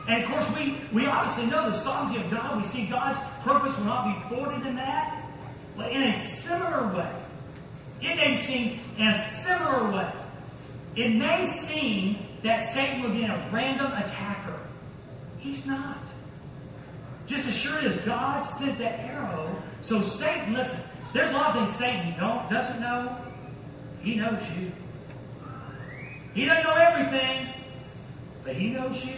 [0.08, 2.58] And of course, we, we obviously know the sovereignty of God.
[2.58, 5.24] We see God's purpose will not be thwarted in that.
[5.78, 7.12] But in a similar way,
[8.02, 10.12] it may seem in a similar way,
[10.96, 14.60] it may seem that Satan would be a random attacker.
[15.40, 15.98] He's not.
[17.26, 20.82] Just as sure as God sent that arrow, so Satan, listen,
[21.14, 23.18] there's a lot of things Satan don't doesn't know.
[24.02, 24.72] He knows you.
[26.34, 27.54] He doesn't know everything,
[28.44, 29.16] but he knows you.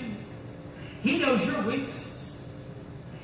[1.06, 2.42] He knows your weaknesses.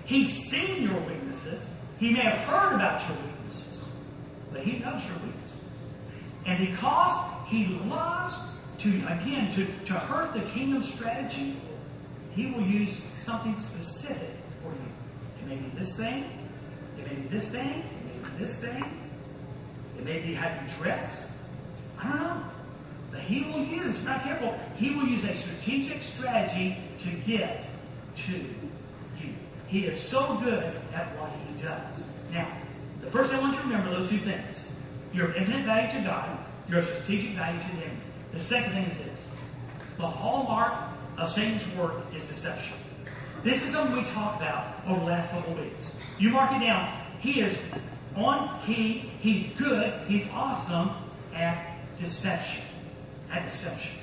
[0.06, 1.68] He's seen your weaknesses.
[2.00, 3.96] He may have heard about your weaknesses,
[4.54, 5.62] but he knows your weaknesses.
[6.46, 8.40] And because he loves
[8.80, 11.56] to, again, to, to hurt the kingdom strategy,
[12.36, 14.30] he will use something specific
[14.62, 15.42] for you.
[15.42, 16.26] It may be this thing,
[17.00, 19.02] it may be this thing, it may be this thing,
[19.98, 21.36] it may be how you dress.
[22.00, 22.44] I don't know.
[23.10, 27.66] But he will use, not careful, he will use a strategic strategy to get
[28.16, 29.34] to you.
[29.68, 32.12] He is so good at what he does.
[32.34, 32.52] Now,
[33.02, 34.72] the first thing I want you to remember those two things.
[35.14, 38.02] You're of infinite value to God, you're of strategic value to enemy.
[38.34, 39.32] The second thing is this.
[39.98, 40.74] The hallmark
[41.18, 42.76] of Satan's work is deception.
[43.44, 45.96] This is something we talked about over the last couple of weeks.
[46.20, 46.92] You mark it down.
[47.20, 47.62] He is
[48.16, 49.10] on key.
[49.20, 49.94] He's good.
[50.08, 50.92] He's awesome
[51.34, 52.64] at deception.
[53.32, 53.98] At deception.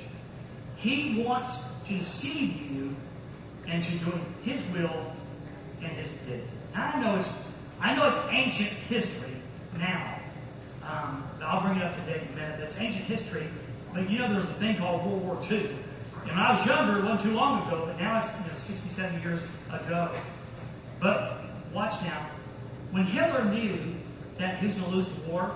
[0.77, 2.95] He wants to deceive you
[3.71, 5.13] into doing his will
[5.81, 6.47] and his bidding.
[6.75, 7.33] I know it's
[7.81, 9.35] I know it's ancient history
[9.77, 10.19] now.
[10.83, 12.59] Um, I'll bring it up today in a minute.
[12.59, 13.47] That's ancient history,
[13.93, 15.69] but you know there was a thing called World War II.
[16.23, 18.53] And when I was younger, it wasn't too long ago, but now it's you know,
[18.53, 20.11] 67 years ago.
[20.99, 21.41] But
[21.73, 22.27] watch now.
[22.91, 23.95] When Hitler knew
[24.37, 25.51] that he was going to lose the war,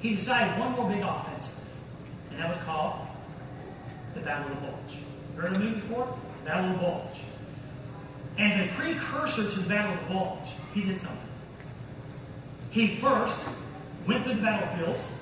[0.00, 1.58] he decided one more big offensive.
[2.30, 3.06] And that was called
[4.14, 4.96] the Battle of the Bulge.
[5.34, 6.18] You heard of the movie before?
[6.50, 7.20] Battle of Bulge.
[8.36, 11.18] As a precursor to the Battle of Bulge, he did something.
[12.70, 13.40] He first
[14.06, 15.12] went to the battlefields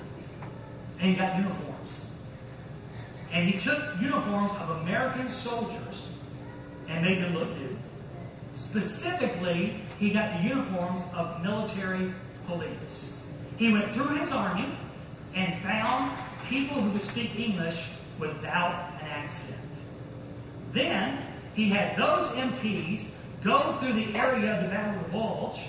[0.99, 2.05] and got uniforms.
[3.31, 6.09] And he took uniforms of American soldiers
[6.87, 7.77] and made them look new.
[8.53, 12.11] Specifically, he got the uniforms of military
[12.47, 13.13] police.
[13.57, 14.75] He went through his army
[15.35, 16.11] and found
[16.47, 17.87] people who could speak English
[18.17, 19.68] without an accent.
[20.71, 23.11] Then he had those MPs
[23.43, 25.67] go through the area of the Battle of the Bulge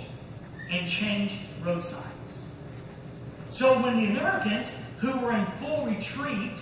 [0.71, 2.45] and change road signs.
[3.51, 6.53] So when the Americans, who were in full retreat,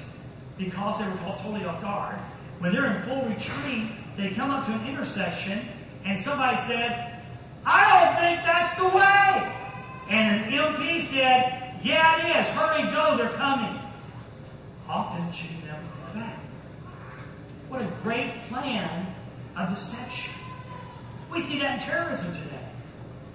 [0.56, 2.16] because they were totally off guard,
[2.58, 5.60] when they're in full retreat, they come up to an intersection
[6.04, 7.22] and somebody said,
[7.64, 9.52] I don't think that's the way.
[10.10, 12.48] And an MP said, Yeah, it is.
[12.48, 13.78] Hurry, go, they're coming.
[14.88, 15.84] Often shooting them.
[17.68, 19.06] What a great plan
[19.54, 20.32] of deception.
[21.30, 22.64] We see that in terrorism today.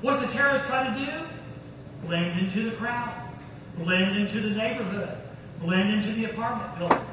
[0.01, 2.07] What's the terrorist try to do?
[2.07, 3.13] Blend into the crowd,
[3.77, 5.15] blend into the neighborhood,
[5.61, 7.05] blend into the apartment building.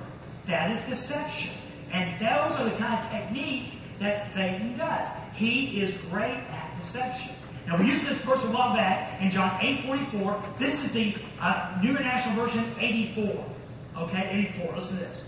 [0.46, 1.52] That is deception.
[1.92, 5.10] And those are the kind of techniques that Satan does.
[5.34, 7.34] He is great at deception.
[7.66, 10.42] Now we use this verse a while back in John 8 44.
[10.58, 13.44] This is the uh, New International Version 84.
[13.98, 14.76] Okay, 84.
[14.76, 15.24] Listen to this.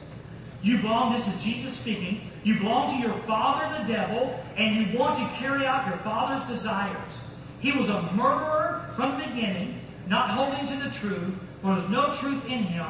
[0.63, 4.97] You belong, this is Jesus speaking, you belong to your father, the devil, and you
[4.97, 7.25] want to carry out your father's desires.
[7.61, 12.13] He was a murderer from the beginning, not holding to the truth, for there's no
[12.15, 12.87] truth in him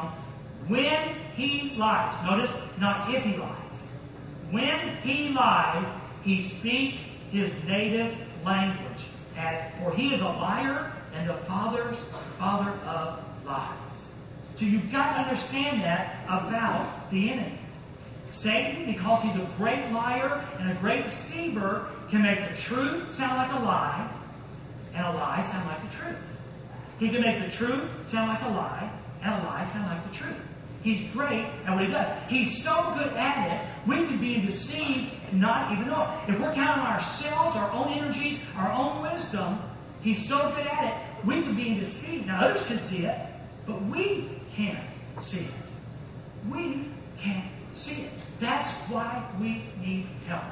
[0.68, 2.14] when he lies.
[2.24, 3.88] Notice, not if he lies.
[4.50, 5.86] When he lies,
[6.22, 9.04] he speaks his native language,
[9.36, 12.04] as for he is a liar and the father's
[12.38, 13.76] father of lies.
[14.56, 17.58] So you've got to understand that about the enemy.
[18.32, 23.36] Satan, because he's a great liar and a great deceiver, can make the truth sound
[23.36, 24.10] like a lie
[24.94, 26.16] and a lie sound like the truth.
[26.98, 28.90] He can make the truth sound like a lie
[29.22, 30.36] and a lie sound like the truth.
[30.82, 32.08] He's great at what he does.
[32.28, 36.12] He's so good at it, we could be deceived and not even know.
[36.26, 39.60] If we're counting on ourselves, our own energies, our own wisdom,
[40.00, 42.26] he's so good at it, we could be deceived.
[42.26, 43.18] Now others can see it,
[43.66, 44.78] but we can't
[45.20, 45.50] see it.
[46.50, 48.10] We can't see it.
[48.40, 50.42] That's why we need help.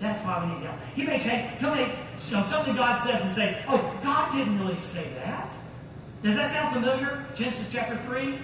[0.00, 0.78] That's why we need help.
[0.94, 4.58] He may take, he'll make you know, something God says and say, oh, God didn't
[4.58, 5.52] really say that.
[6.22, 7.24] Does that sound familiar?
[7.34, 8.38] Genesis chapter 3?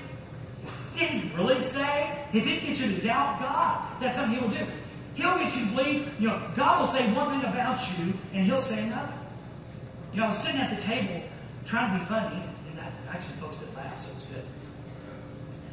[0.99, 2.27] Didn't really say.
[2.33, 4.67] He gets you to doubt God, that's something he will do.
[5.15, 8.47] He'll get you to believe, you know, God will say one thing about you and
[8.47, 9.13] he'll say another.
[10.13, 11.23] You know, I was sitting at the table
[11.65, 14.45] trying to be funny, and I, actually folks that laugh, so it's good.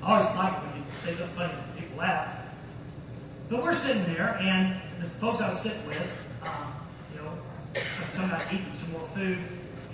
[0.03, 1.53] I always like when you say something funny
[1.97, 2.35] laugh.
[3.49, 6.07] But we're sitting there, and the folks I was sitting with,
[6.43, 6.73] um,
[7.13, 7.31] you know,
[8.11, 9.39] somebody eating some more food,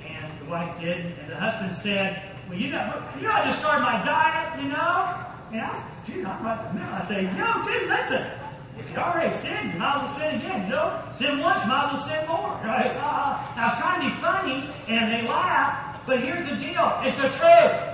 [0.06, 3.82] and the wife did, and the husband said, "Well, you know, you I just started
[3.82, 5.16] my diet, you know."
[5.52, 6.94] And I was, dude, I'm right the middle.
[6.94, 8.26] I say, "Yo, dude, listen."
[8.80, 10.63] If you already sinned, you might as well sin again.
[10.63, 12.60] You know, sin once, might as well sin more.
[12.66, 12.89] Right?
[12.89, 17.18] Uh, I was trying to be funny, and they laughed, But here's the deal: it's
[17.18, 17.94] the truth.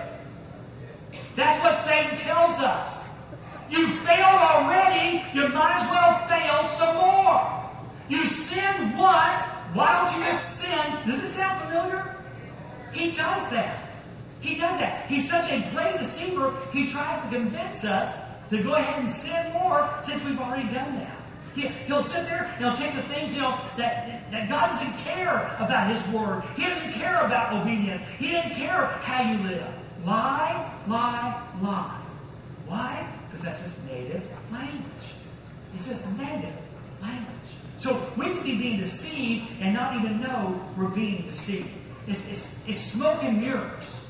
[1.35, 2.98] That's what Satan tells us.
[3.69, 7.59] You failed already, you might as well fail some more.
[8.07, 9.41] You sinned once,
[9.73, 10.91] why don't you just sin?
[11.05, 12.15] Does this sound familiar?
[12.91, 13.89] He does that.
[14.39, 15.05] He does that.
[15.07, 18.15] He's such a great deceiver, he tries to convince us
[18.49, 21.15] to go ahead and sin more since we've already done that.
[21.55, 24.93] He, will sit there and he'll take the things, you know, that, that God doesn't
[25.03, 26.43] care about his word.
[26.55, 28.01] He doesn't care about obedience.
[28.17, 29.67] He doesn't care how you live.
[30.05, 32.01] Lie, lie, lie.
[32.65, 33.18] Why?
[33.31, 35.13] His native language.
[35.75, 36.53] It's his native
[37.01, 37.35] language.
[37.77, 41.69] So we could be being deceived and not even know we're being deceived.
[42.07, 44.05] It's, it's, it's smoke and mirrors.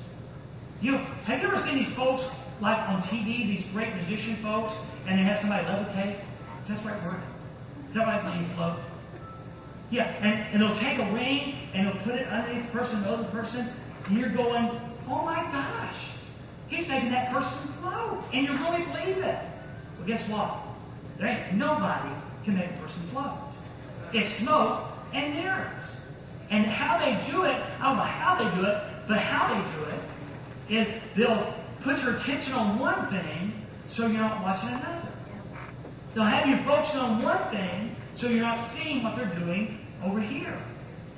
[0.82, 2.30] You know, have you ever seen these folks
[2.62, 6.20] like on TV, these great musician folks, and they have somebody levitate?
[6.64, 7.22] Is that the right word?
[7.90, 8.78] Is that right when you float?
[9.92, 13.10] Yeah, and, and they'll take a ring and they'll put it underneath the person, the
[13.10, 13.68] other person,
[14.06, 16.12] and you're going, oh my gosh,
[16.70, 18.24] He's making that person float.
[18.32, 19.40] And you really believe it.
[19.98, 20.58] Well, guess what?
[21.18, 22.10] There ain't nobody
[22.46, 23.38] can make a person float.
[24.14, 25.98] It's smoke and mirrors.
[26.50, 29.62] And how they do it, I don't know how they do it, but how they
[29.78, 33.54] do it is they'll put your attention on one thing
[33.88, 35.08] so you're not watching another.
[36.14, 40.20] They'll have you focus on one thing so you're not seeing what they're doing over
[40.20, 40.58] here.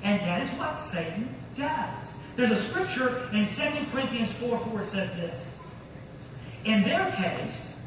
[0.02, 2.01] And that is what Satan does.
[2.36, 5.54] There's a scripture in 2 Corinthians 4 4 it says this.
[6.64, 7.80] In their case,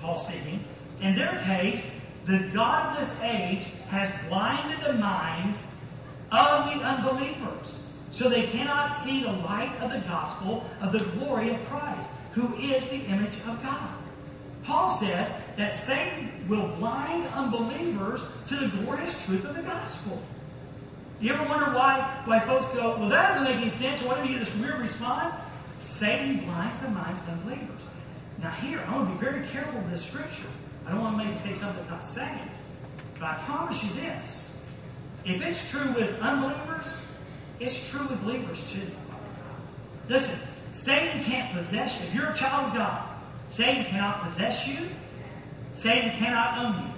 [0.00, 0.64] Paul speaking,
[1.00, 1.90] in their case,
[2.26, 5.58] the God of this age has blinded the minds
[6.30, 11.50] of the unbelievers, so they cannot see the light of the gospel of the glory
[11.54, 13.94] of Christ, who is the image of God.
[14.64, 20.20] Paul says that Satan will blind unbelievers to the glorious truth of the gospel.
[21.20, 24.02] You ever wonder why, why folks go, well, that doesn't make any sense.
[24.02, 25.34] Why do you get this weird response?
[25.82, 27.82] Satan blinds the minds of unbelievers.
[28.40, 30.46] Now, here, I want to be very careful with this scripture.
[30.86, 32.48] I don't want to make it say something that's not saying.
[33.14, 34.56] But I promise you this.
[35.24, 37.00] If it's true with unbelievers,
[37.60, 38.88] It's true with believers too.
[40.08, 40.38] Listen,
[40.72, 42.06] Satan can't possess you.
[42.06, 43.08] If you're a child of God,
[43.48, 44.88] Satan cannot possess you.
[45.74, 46.94] Satan cannot own you.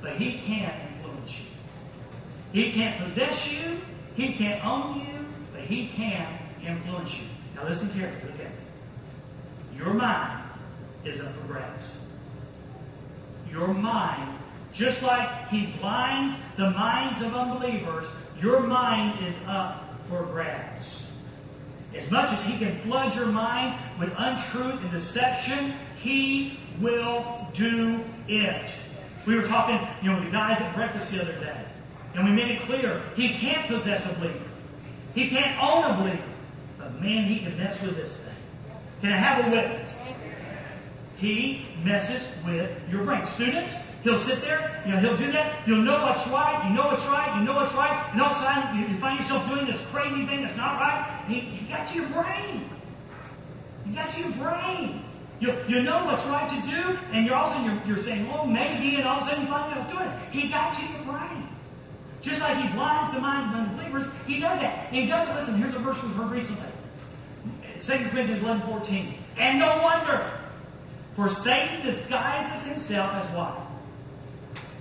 [0.00, 0.72] But he can.
[2.52, 3.80] He can't possess you.
[4.14, 5.26] He can't own you.
[5.52, 6.26] But he can
[6.64, 7.24] influence you.
[7.54, 8.32] Now listen carefully.
[8.32, 8.56] Look at me.
[9.76, 10.42] Your mind
[11.04, 12.00] is up for grabs.
[13.50, 14.38] Your mind,
[14.72, 18.06] just like he blinds the minds of unbelievers,
[18.40, 21.12] your mind is up for grabs.
[21.94, 28.04] As much as he can flood your mind with untruth and deception, he will do
[28.28, 28.70] it.
[29.26, 31.64] We were talking, you know, with the guys at breakfast the other day,
[32.14, 34.44] and we made it clear he can't possess a believer.
[35.14, 36.24] He can't own a believer.
[36.78, 38.34] But man, he can mess with this thing.
[39.00, 40.12] Can I have a witness?
[41.16, 43.24] He messes with your brain.
[43.26, 45.68] Students, he'll sit there, you know, he'll do that.
[45.68, 48.36] You'll know what's right, you know what's right, you know what's right, and all of
[48.36, 51.24] a sudden you, you find yourself doing this crazy thing that's not right.
[51.28, 52.70] He, he got your brain.
[53.84, 55.04] He got your brain.
[55.40, 58.96] You, you know what's right to do, and you're also you're, you're saying, well, maybe,
[58.96, 60.32] and all of a sudden you find yourself doing it.
[60.32, 61.49] He got to your brain.
[62.20, 64.86] Just like he blinds the minds of unbelievers, he does that.
[64.86, 65.34] And he does it.
[65.34, 66.68] Listen, here's a verse we've heard recently.
[67.80, 69.14] 2 Corinthians 11, 14.
[69.38, 70.30] And no wonder,
[71.16, 73.58] for Satan disguises himself as what?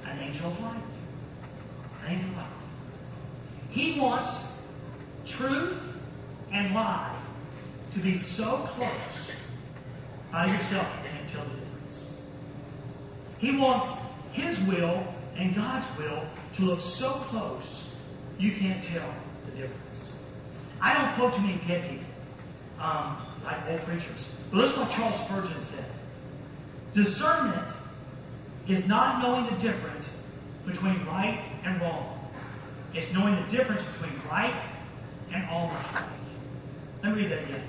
[0.06, 0.82] An angel of light.
[2.06, 2.46] An angel of light.
[3.70, 4.52] He wants
[5.26, 5.78] truth
[6.52, 7.16] and lie
[7.94, 9.32] to be so close,
[10.32, 12.12] by yourself you can't tell the difference.
[13.38, 13.92] He wants
[14.34, 15.04] his will
[15.36, 16.24] and God's will
[16.56, 17.92] to look so close,
[18.38, 19.14] you can't tell
[19.46, 20.18] the difference.
[20.82, 22.06] I don't quote too many dead people,
[22.80, 24.34] um, like old preachers.
[24.52, 25.86] But listen what Charles Spurgeon said.
[26.94, 27.72] Discernment
[28.68, 30.16] is not knowing the difference
[30.66, 32.16] between right and wrong.
[32.94, 34.62] It's knowing the difference between right
[35.32, 36.04] and almost right.
[37.04, 37.64] Let me read that again.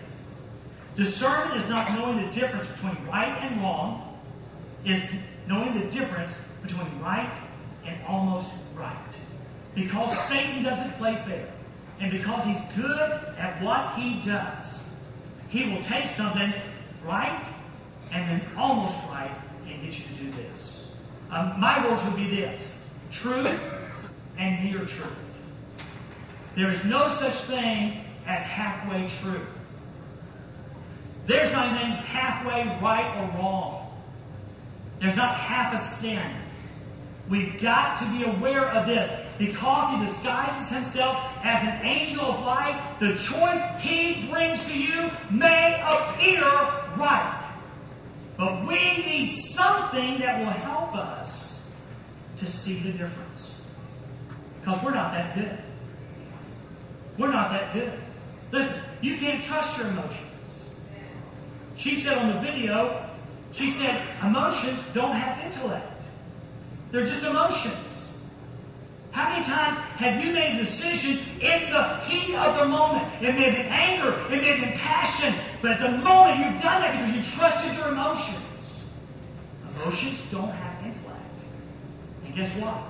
[0.96, 4.18] Discernment is not knowing the difference between right and wrong,
[4.84, 5.02] is
[5.46, 7.34] knowing the difference between right
[7.84, 8.96] and almost right.
[9.74, 11.48] Because Satan doesn't play fair,
[12.00, 14.88] and because he's good at what he does,
[15.48, 16.52] he will take something
[17.04, 17.44] right
[18.12, 19.30] and then almost right
[19.66, 20.96] and get you to do this.
[21.30, 22.76] Um, my words would be this
[23.12, 23.60] truth
[24.38, 25.08] and near truth.
[26.56, 29.46] There is no such thing as halfway true.
[31.26, 33.94] There's not anything halfway right or wrong.
[35.00, 36.39] There's not half a sin.
[37.30, 39.26] We've got to be aware of this.
[39.38, 45.10] Because he disguises himself as an angel of light, the choice he brings to you
[45.30, 47.36] may appear right.
[48.36, 51.70] But we need something that will help us
[52.38, 53.66] to see the difference.
[54.60, 55.56] Because we're not that good.
[57.16, 57.92] We're not that good.
[58.50, 60.68] Listen, you can't trust your emotions.
[61.76, 63.08] She said on the video,
[63.52, 65.89] she said, emotions don't have intellect.
[66.92, 68.12] They're just emotions.
[69.12, 73.12] How many times have you made a decision in the heat of the moment?
[73.20, 76.62] It may have been anger, it may have been passion, but at the moment you've
[76.62, 78.88] done that because you trusted your emotions.
[79.76, 81.20] Emotions don't have intellect.
[82.24, 82.82] And guess what?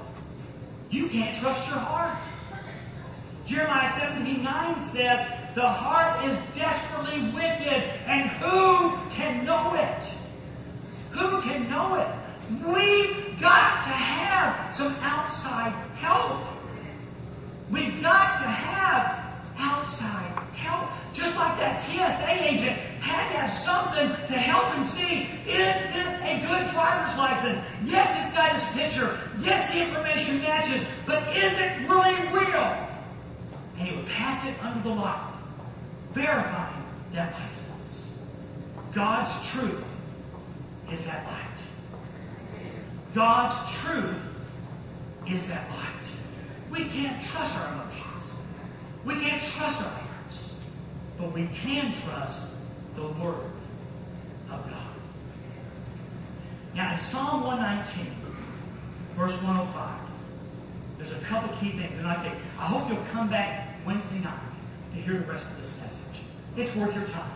[0.91, 2.19] You can't trust your heart.
[3.47, 10.05] Jeremiah 17 9 says, The heart is desperately wicked, and who can know it?
[11.13, 12.21] Who can know it?
[13.41, 16.45] We've got to have some outside help.
[17.71, 20.91] We've got to have outside help.
[21.15, 26.21] Just like that TSA agent had to have something to help him see is this
[26.21, 27.65] a good driver's license?
[27.83, 29.19] Yes, it's got his picture.
[29.41, 30.87] Yes, the information matches.
[31.07, 32.77] But is it really real?
[33.79, 35.33] And he would pass it under the light,
[36.13, 36.85] verifying
[37.15, 38.13] that license.
[38.93, 39.83] God's truth
[40.93, 41.50] is that light.
[43.15, 44.17] God's truth
[45.29, 45.87] is that light.
[46.71, 48.31] We can't trust our emotions.
[49.05, 50.57] We can't trust our hearts.
[51.19, 52.49] But we can trust
[52.95, 53.51] the Word
[54.51, 54.77] of God.
[56.75, 58.07] Now, in Psalm 119,
[59.17, 59.99] verse 105,
[60.99, 61.99] there's a couple key things.
[61.99, 64.39] And I say, I hope you'll come back Wednesday night
[64.95, 66.23] to hear the rest of this message.
[66.57, 67.31] It's worth your time.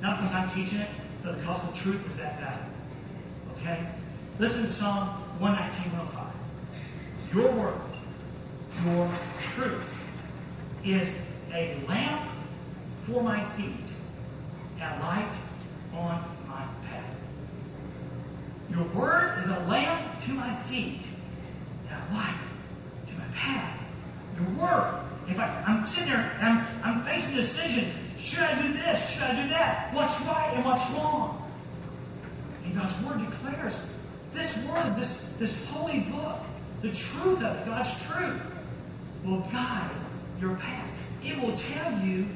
[0.00, 0.90] Not because I'm teaching it,
[1.22, 2.70] but because the truth is that valuable.
[3.58, 3.86] Okay?
[4.38, 5.08] Listen to Psalm
[5.38, 6.34] 119, 105.
[7.34, 7.80] Your word,
[8.84, 9.10] your
[9.40, 9.98] truth,
[10.84, 11.12] is
[11.52, 12.30] a lamp
[13.04, 13.88] for my feet
[14.80, 15.32] and a light
[15.94, 17.16] on my path.
[18.70, 21.02] Your word is a lamp to my feet
[21.88, 22.34] and a light
[23.06, 23.80] to my path.
[24.36, 27.96] Your word if I, I'm sitting there, I'm, I'm facing decisions.
[28.18, 29.10] Should I do this?
[29.10, 29.94] Should I do that?
[29.94, 31.50] What's right and what's wrong?
[32.64, 33.82] And God's Word declares
[34.34, 36.40] this Word, this, this holy book,
[36.80, 38.42] the truth of it, God's truth,
[39.24, 39.90] will guide
[40.40, 40.90] your path.
[41.22, 42.26] It will tell you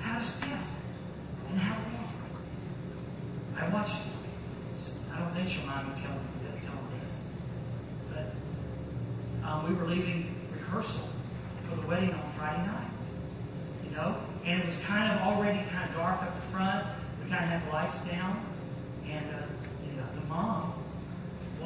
[0.00, 0.60] how to step
[1.50, 2.10] and how to walk.
[3.58, 4.02] I watched,
[5.12, 7.20] I don't think she'll mind me telling you this, telling this,
[8.12, 11.08] but um, we were leaving rehearsal
[11.68, 12.90] for the wedding on Friday night.
[13.84, 14.16] You know?
[14.44, 16.86] And it was kind of already kind of dark up the front.
[17.24, 18.44] We kind of had lights down.
[19.10, 19.40] And uh,
[20.14, 20.77] the mom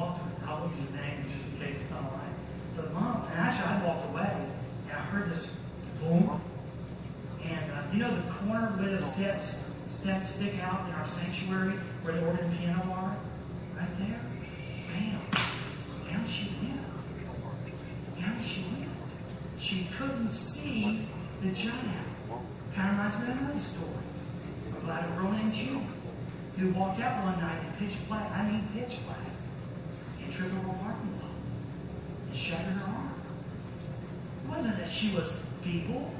[0.03, 2.35] walked, I'll use the name just in case it's not all right.
[2.75, 4.47] But mom, and actually I walked away,
[4.89, 5.55] and I heard this
[5.99, 6.41] boom.
[7.43, 9.57] And uh, you know the corner where those steps,
[9.89, 11.73] steps stick out in our sanctuary,
[12.03, 13.17] where the organ and piano are?
[13.77, 14.21] Right there.
[14.89, 15.19] Bam.
[16.09, 16.81] Down she went.
[18.19, 18.91] Down she went.
[19.59, 21.07] She couldn't see
[21.41, 21.77] the giant.
[22.75, 24.03] Kind of reminds me of another story
[24.81, 25.87] about a girl named June
[26.57, 29.17] who walked out one night in pitch black, I mean pitch black,
[30.41, 31.31] over a parking lot
[32.27, 33.13] and shattered her arm.
[34.43, 36.11] It wasn't that she was feeble.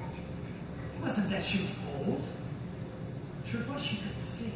[0.97, 2.21] It wasn't that she was old.
[3.47, 4.53] Truth was she couldn't see.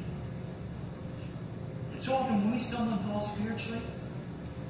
[1.93, 3.81] And so often when we stumble and fall spiritually,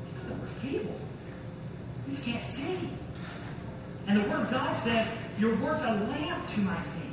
[0.05, 0.95] it's not that we're feeble.
[2.07, 2.89] We just can't see.
[4.07, 5.05] And the Word of God says,
[5.37, 7.07] Your word's a lamp to my feet.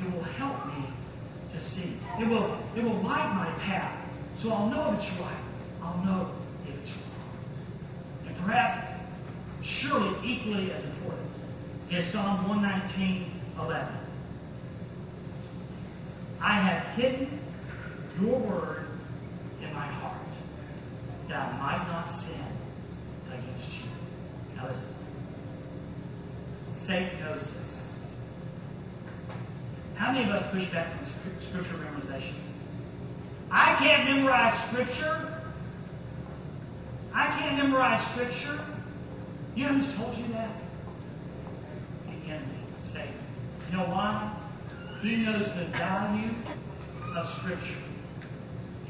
[0.00, 0.84] It will help me
[1.52, 1.94] to see.
[2.20, 3.98] It will, it will light my path.
[4.36, 5.34] So I'll know it's right.
[5.82, 6.30] I'll know
[6.68, 8.28] if it's wrong.
[8.28, 8.78] And perhaps,
[9.62, 11.28] surely equally as important,
[11.90, 13.30] is Psalm 119,
[13.60, 13.88] 11.
[16.40, 17.40] I have hidden
[18.20, 18.86] your word
[19.60, 20.16] in my heart
[21.28, 22.40] that I might not sin
[23.28, 23.90] against you.
[24.56, 24.94] Now listen.
[26.72, 27.52] Satan knows.
[29.96, 31.04] How many of us push back from
[31.40, 32.34] scripture memorization?
[33.50, 35.35] I can't memorize scripture.
[37.16, 38.60] I can't memorize scripture.
[39.54, 40.50] You know who's told you that?
[42.06, 43.08] The enemy, Satan.
[43.70, 44.36] You know why?
[45.00, 46.34] He knows the value
[47.16, 47.78] of scripture.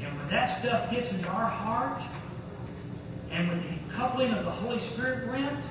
[0.01, 2.01] And when that stuff gets into our heart,
[3.31, 5.63] and with the coupling of the Holy Spirit rent,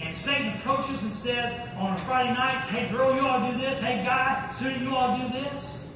[0.00, 3.78] and Satan approaches and says on a Friday night, hey girl, you all do this.
[3.78, 5.86] Hey guy, student, you all do this.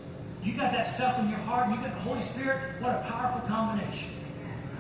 [0.45, 1.71] You got that stuff in your heart.
[1.71, 2.81] You got the Holy Spirit.
[2.81, 4.11] What a powerful combination.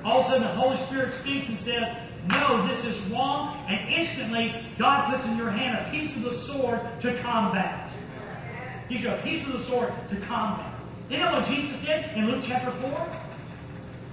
[0.04, 1.96] All of a sudden, the Holy Spirit speaks and says,
[2.28, 3.64] no, this is wrong.
[3.68, 7.90] And instantly, God puts in your hand a piece of the sword to combat.
[8.88, 10.72] Gives you a piece of the sword to combat.
[11.08, 13.08] You know what Jesus did in Luke chapter 4?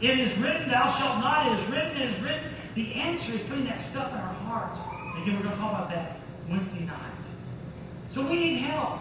[0.01, 1.51] It is written, thou shalt not.
[1.51, 2.51] It is written, it is written.
[2.75, 4.79] The answer is putting that stuff in our hearts.
[5.21, 6.19] Again, we're going to talk about that
[6.49, 6.97] Wednesday night.
[8.09, 8.99] So we need help.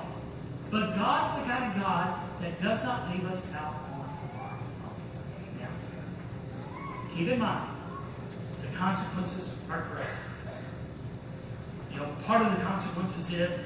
[0.71, 4.01] But God's the kind of God that does not leave us out on
[4.39, 4.59] our own.
[5.59, 5.69] Now,
[7.17, 7.71] keep in mind,
[8.63, 10.07] the consequences are great.
[11.93, 13.59] You know, part of the consequences is,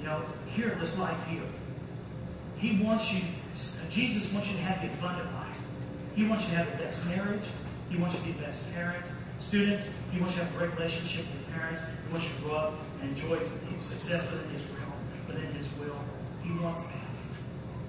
[0.00, 0.22] you know,
[0.54, 1.42] here, this life here.
[2.58, 3.20] He wants you,
[3.88, 5.56] Jesus wants you to have the abundant life.
[6.14, 7.46] He wants you to have the best marriage.
[7.88, 9.04] He wants you to be the best parent.
[9.38, 11.82] Students, He wants you to have a great relationship with your parents.
[11.82, 13.38] He wants you to grow up and enjoy
[13.78, 14.92] success within His realm,
[15.26, 15.96] within His will.
[16.42, 16.94] He wants that.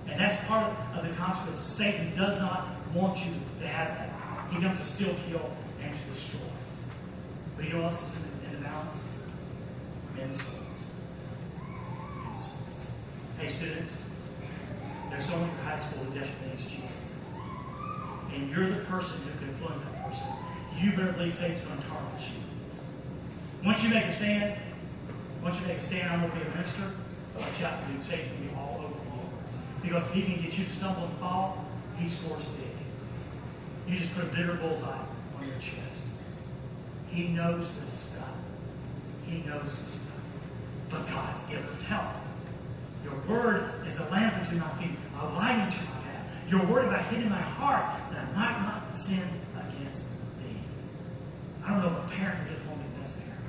[0.07, 1.65] And that's part of the consequences.
[1.65, 4.10] Satan does not want you to have that.
[4.51, 5.49] He comes to steal, kill,
[5.81, 6.41] and to destroy.
[7.55, 9.03] But what else is in the, in the balance?
[10.15, 10.91] Men's souls.
[12.25, 12.87] Men's souls.
[13.39, 14.03] Hey, students,
[15.09, 17.25] there's someone in your high school who desperately needs Jesus.
[18.33, 20.27] And you're the person who can influence that person.
[20.77, 23.65] You better believe Satan's going to target you.
[23.65, 24.59] Once you make a stand,
[25.43, 26.91] once you make a stand, I'm going to be a minister.
[27.37, 28.01] Watch out, dude.
[28.01, 29.29] Satan will be all over you.
[29.81, 31.65] Because if he can get you to stumble and fall,
[31.97, 32.70] he scores big.
[33.91, 36.07] You just put a bigger bullseye on your chest.
[37.09, 38.29] He knows this stuff.
[39.27, 40.07] He knows this stuff.
[40.89, 42.05] But God's given us help.
[43.03, 46.25] Your word is a lamp unto my feet, a light unto my path.
[46.47, 49.27] Your word have I hid in my heart that I might not sin
[49.59, 50.07] against
[50.39, 50.55] thee.
[51.65, 53.43] I don't know if a parent just want to be the best parent.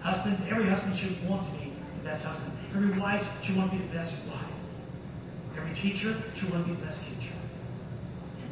[0.00, 2.52] Husbands, every husband should want to be the best husband.
[2.74, 4.38] Every wife should want to be the best wife.
[5.56, 7.32] Every teacher should want to be the best teacher.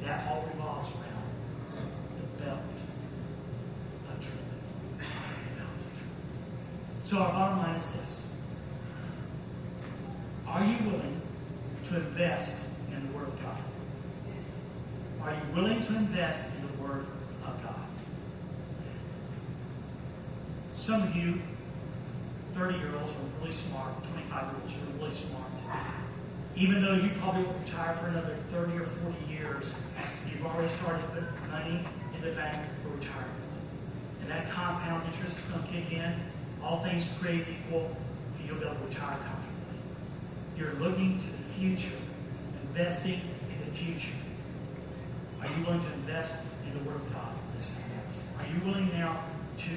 [0.05, 1.83] That all revolves around
[2.17, 2.59] the belt
[4.11, 4.35] of truth.
[5.01, 5.07] Of
[5.73, 6.07] truth.
[7.05, 8.33] So our bottom line is this.
[10.47, 11.23] Are you willing
[11.89, 12.57] to invest
[12.93, 13.59] in the Word of God?
[15.23, 17.07] Are you willing to invest in the Word
[17.47, 17.75] of God?
[20.75, 21.41] Some of you
[22.55, 25.45] 30 year olds are really smart, 25 year olds are really smart.
[26.57, 29.75] Even though you probably won't retire for another 30 or 40 years,
[30.31, 31.85] you've already started putting money
[32.15, 33.35] in the bank for retirement.
[34.21, 36.15] And that compound interest is going to kick in.
[36.63, 37.95] All things created equal,
[38.39, 39.79] and you'll be able to retire comfortably.
[40.57, 41.99] You're looking to the future,
[42.69, 44.15] investing in the future.
[45.41, 47.35] Are you willing to invest in the Word of God?
[47.57, 47.77] Listen.
[48.39, 49.25] Are you willing now
[49.59, 49.71] to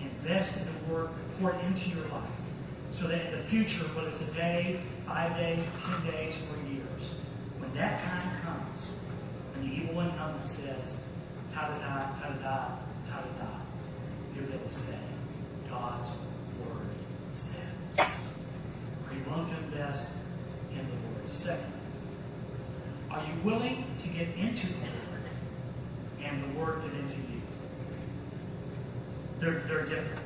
[0.00, 2.24] invest in the Word, pour it into your life,
[2.90, 7.20] so that in the future, whether it's a day, five days, ten days, or years,
[7.58, 8.96] when that time comes,
[9.54, 11.00] when the evil one comes and says,
[11.54, 12.76] ta-da-da, ta-da-da,
[13.08, 13.48] ta-da-da,
[14.34, 14.98] you're going to say,
[15.70, 16.18] God's
[16.60, 16.86] Word
[17.34, 17.56] says.
[17.98, 20.12] Are you willing to invest
[20.72, 21.28] in the Word?
[21.28, 21.72] Second,
[23.10, 25.22] are you willing to get into the Word
[26.22, 27.40] and the Word get into you?
[29.38, 30.22] They're, they're different.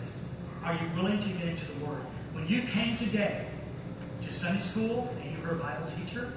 [0.65, 2.03] Are you willing to get into the Word?
[2.33, 3.47] When you came today
[4.27, 6.33] to Sunday school and you heard a Bible teacher,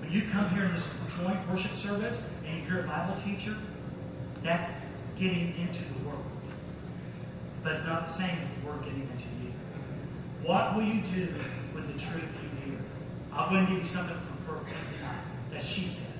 [0.00, 3.56] when you come here in this joint worship service and you hear a Bible teacher,
[4.42, 4.70] that's
[5.18, 6.18] getting into the Word.
[7.62, 9.52] But it's not the same as the Word getting into you.
[10.42, 11.32] What will you do
[11.74, 12.80] with the truth you hear?
[13.32, 15.22] I'm going to give you something from her Wednesday night
[15.52, 16.12] that she said.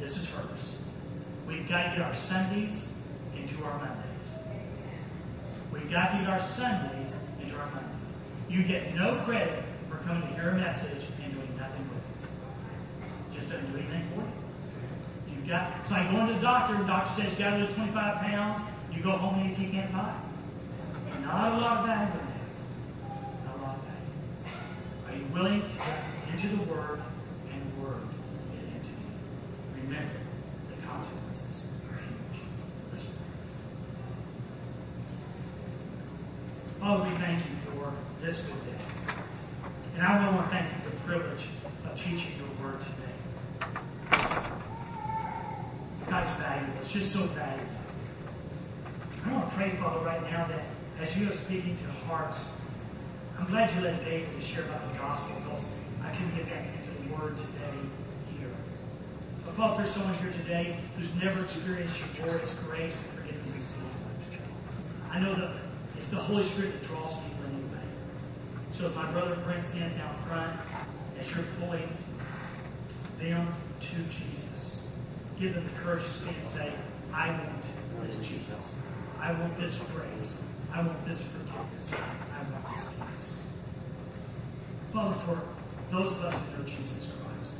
[0.00, 0.76] This is hers.
[1.46, 2.92] We've got to get our Sundays
[3.36, 4.38] into our Mondays.
[5.72, 8.12] We've got to get our Sundays into our Mondays.
[8.48, 9.62] You get no credit
[10.06, 13.34] coming to hear a message and doing nothing with it.
[13.34, 15.34] Just doesn't do anything for you.
[15.34, 18.20] You've got it's like going to the doctor, the doctor says you gotta lose 25
[18.22, 18.60] pounds,
[18.94, 20.14] you go home and you can't buy.
[21.22, 23.46] Not a lot of value in that.
[23.46, 24.06] Not a lot of value.
[25.08, 27.00] Are you willing to get into the Word
[27.50, 28.06] and Word
[28.54, 29.82] get into you?
[29.82, 30.14] Remember,
[30.70, 31.66] the consequences.
[36.78, 37.92] Father, we thank you for
[38.22, 38.95] this good day.
[39.96, 41.46] And I really want to thank you for the privilege
[41.86, 43.16] of teaching your word today.
[46.10, 46.74] God, it's valuable.
[46.80, 47.64] It's just so valuable.
[49.24, 50.64] I want to pray, Father, right now that
[51.00, 52.50] as you are speaking to hearts,
[53.38, 55.72] I'm glad you let David share about the gospel because
[56.04, 57.78] I can get that into the word today
[58.38, 58.50] here.
[59.46, 63.62] But Father, there's someone here today who's never experienced your glorious grace and forgiveness of
[63.62, 63.90] sin.
[65.10, 65.52] I know that
[65.96, 67.45] it's the Holy Spirit that draws people.
[68.76, 70.52] So if my brother Brent stands down front,
[71.18, 71.88] as you're pulling
[73.18, 73.48] them
[73.80, 74.82] to Jesus,
[75.40, 76.72] give them the courage to stand and say,
[77.10, 77.62] I want
[78.06, 78.76] this Jesus.
[79.18, 80.42] I want this grace.
[80.74, 81.90] I want this forgiveness.
[82.34, 83.46] I want this peace.
[84.92, 85.40] Father, for
[85.90, 87.56] those of us who know Jesus Christ,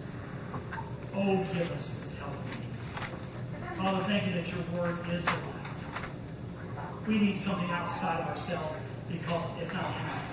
[1.15, 2.35] oh, give us this help.
[3.79, 5.33] Father, thank you that your word is the.
[7.07, 10.26] We need something outside of ourselves because it's not us.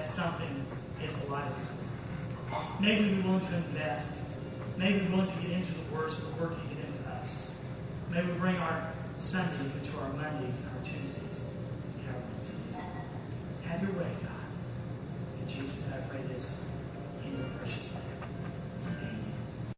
[0.00, 0.64] That something
[1.04, 1.52] is of world.
[2.80, 4.16] Maybe we want to invest.
[4.78, 7.58] Maybe we want to get into the word so the word can get into us.
[8.10, 11.44] Maybe we bring our Sundays into our Mondays and our Tuesdays
[11.98, 12.82] and our Wednesdays.
[13.66, 15.42] Have your way, God.
[15.42, 16.64] In Jesus, I pray this.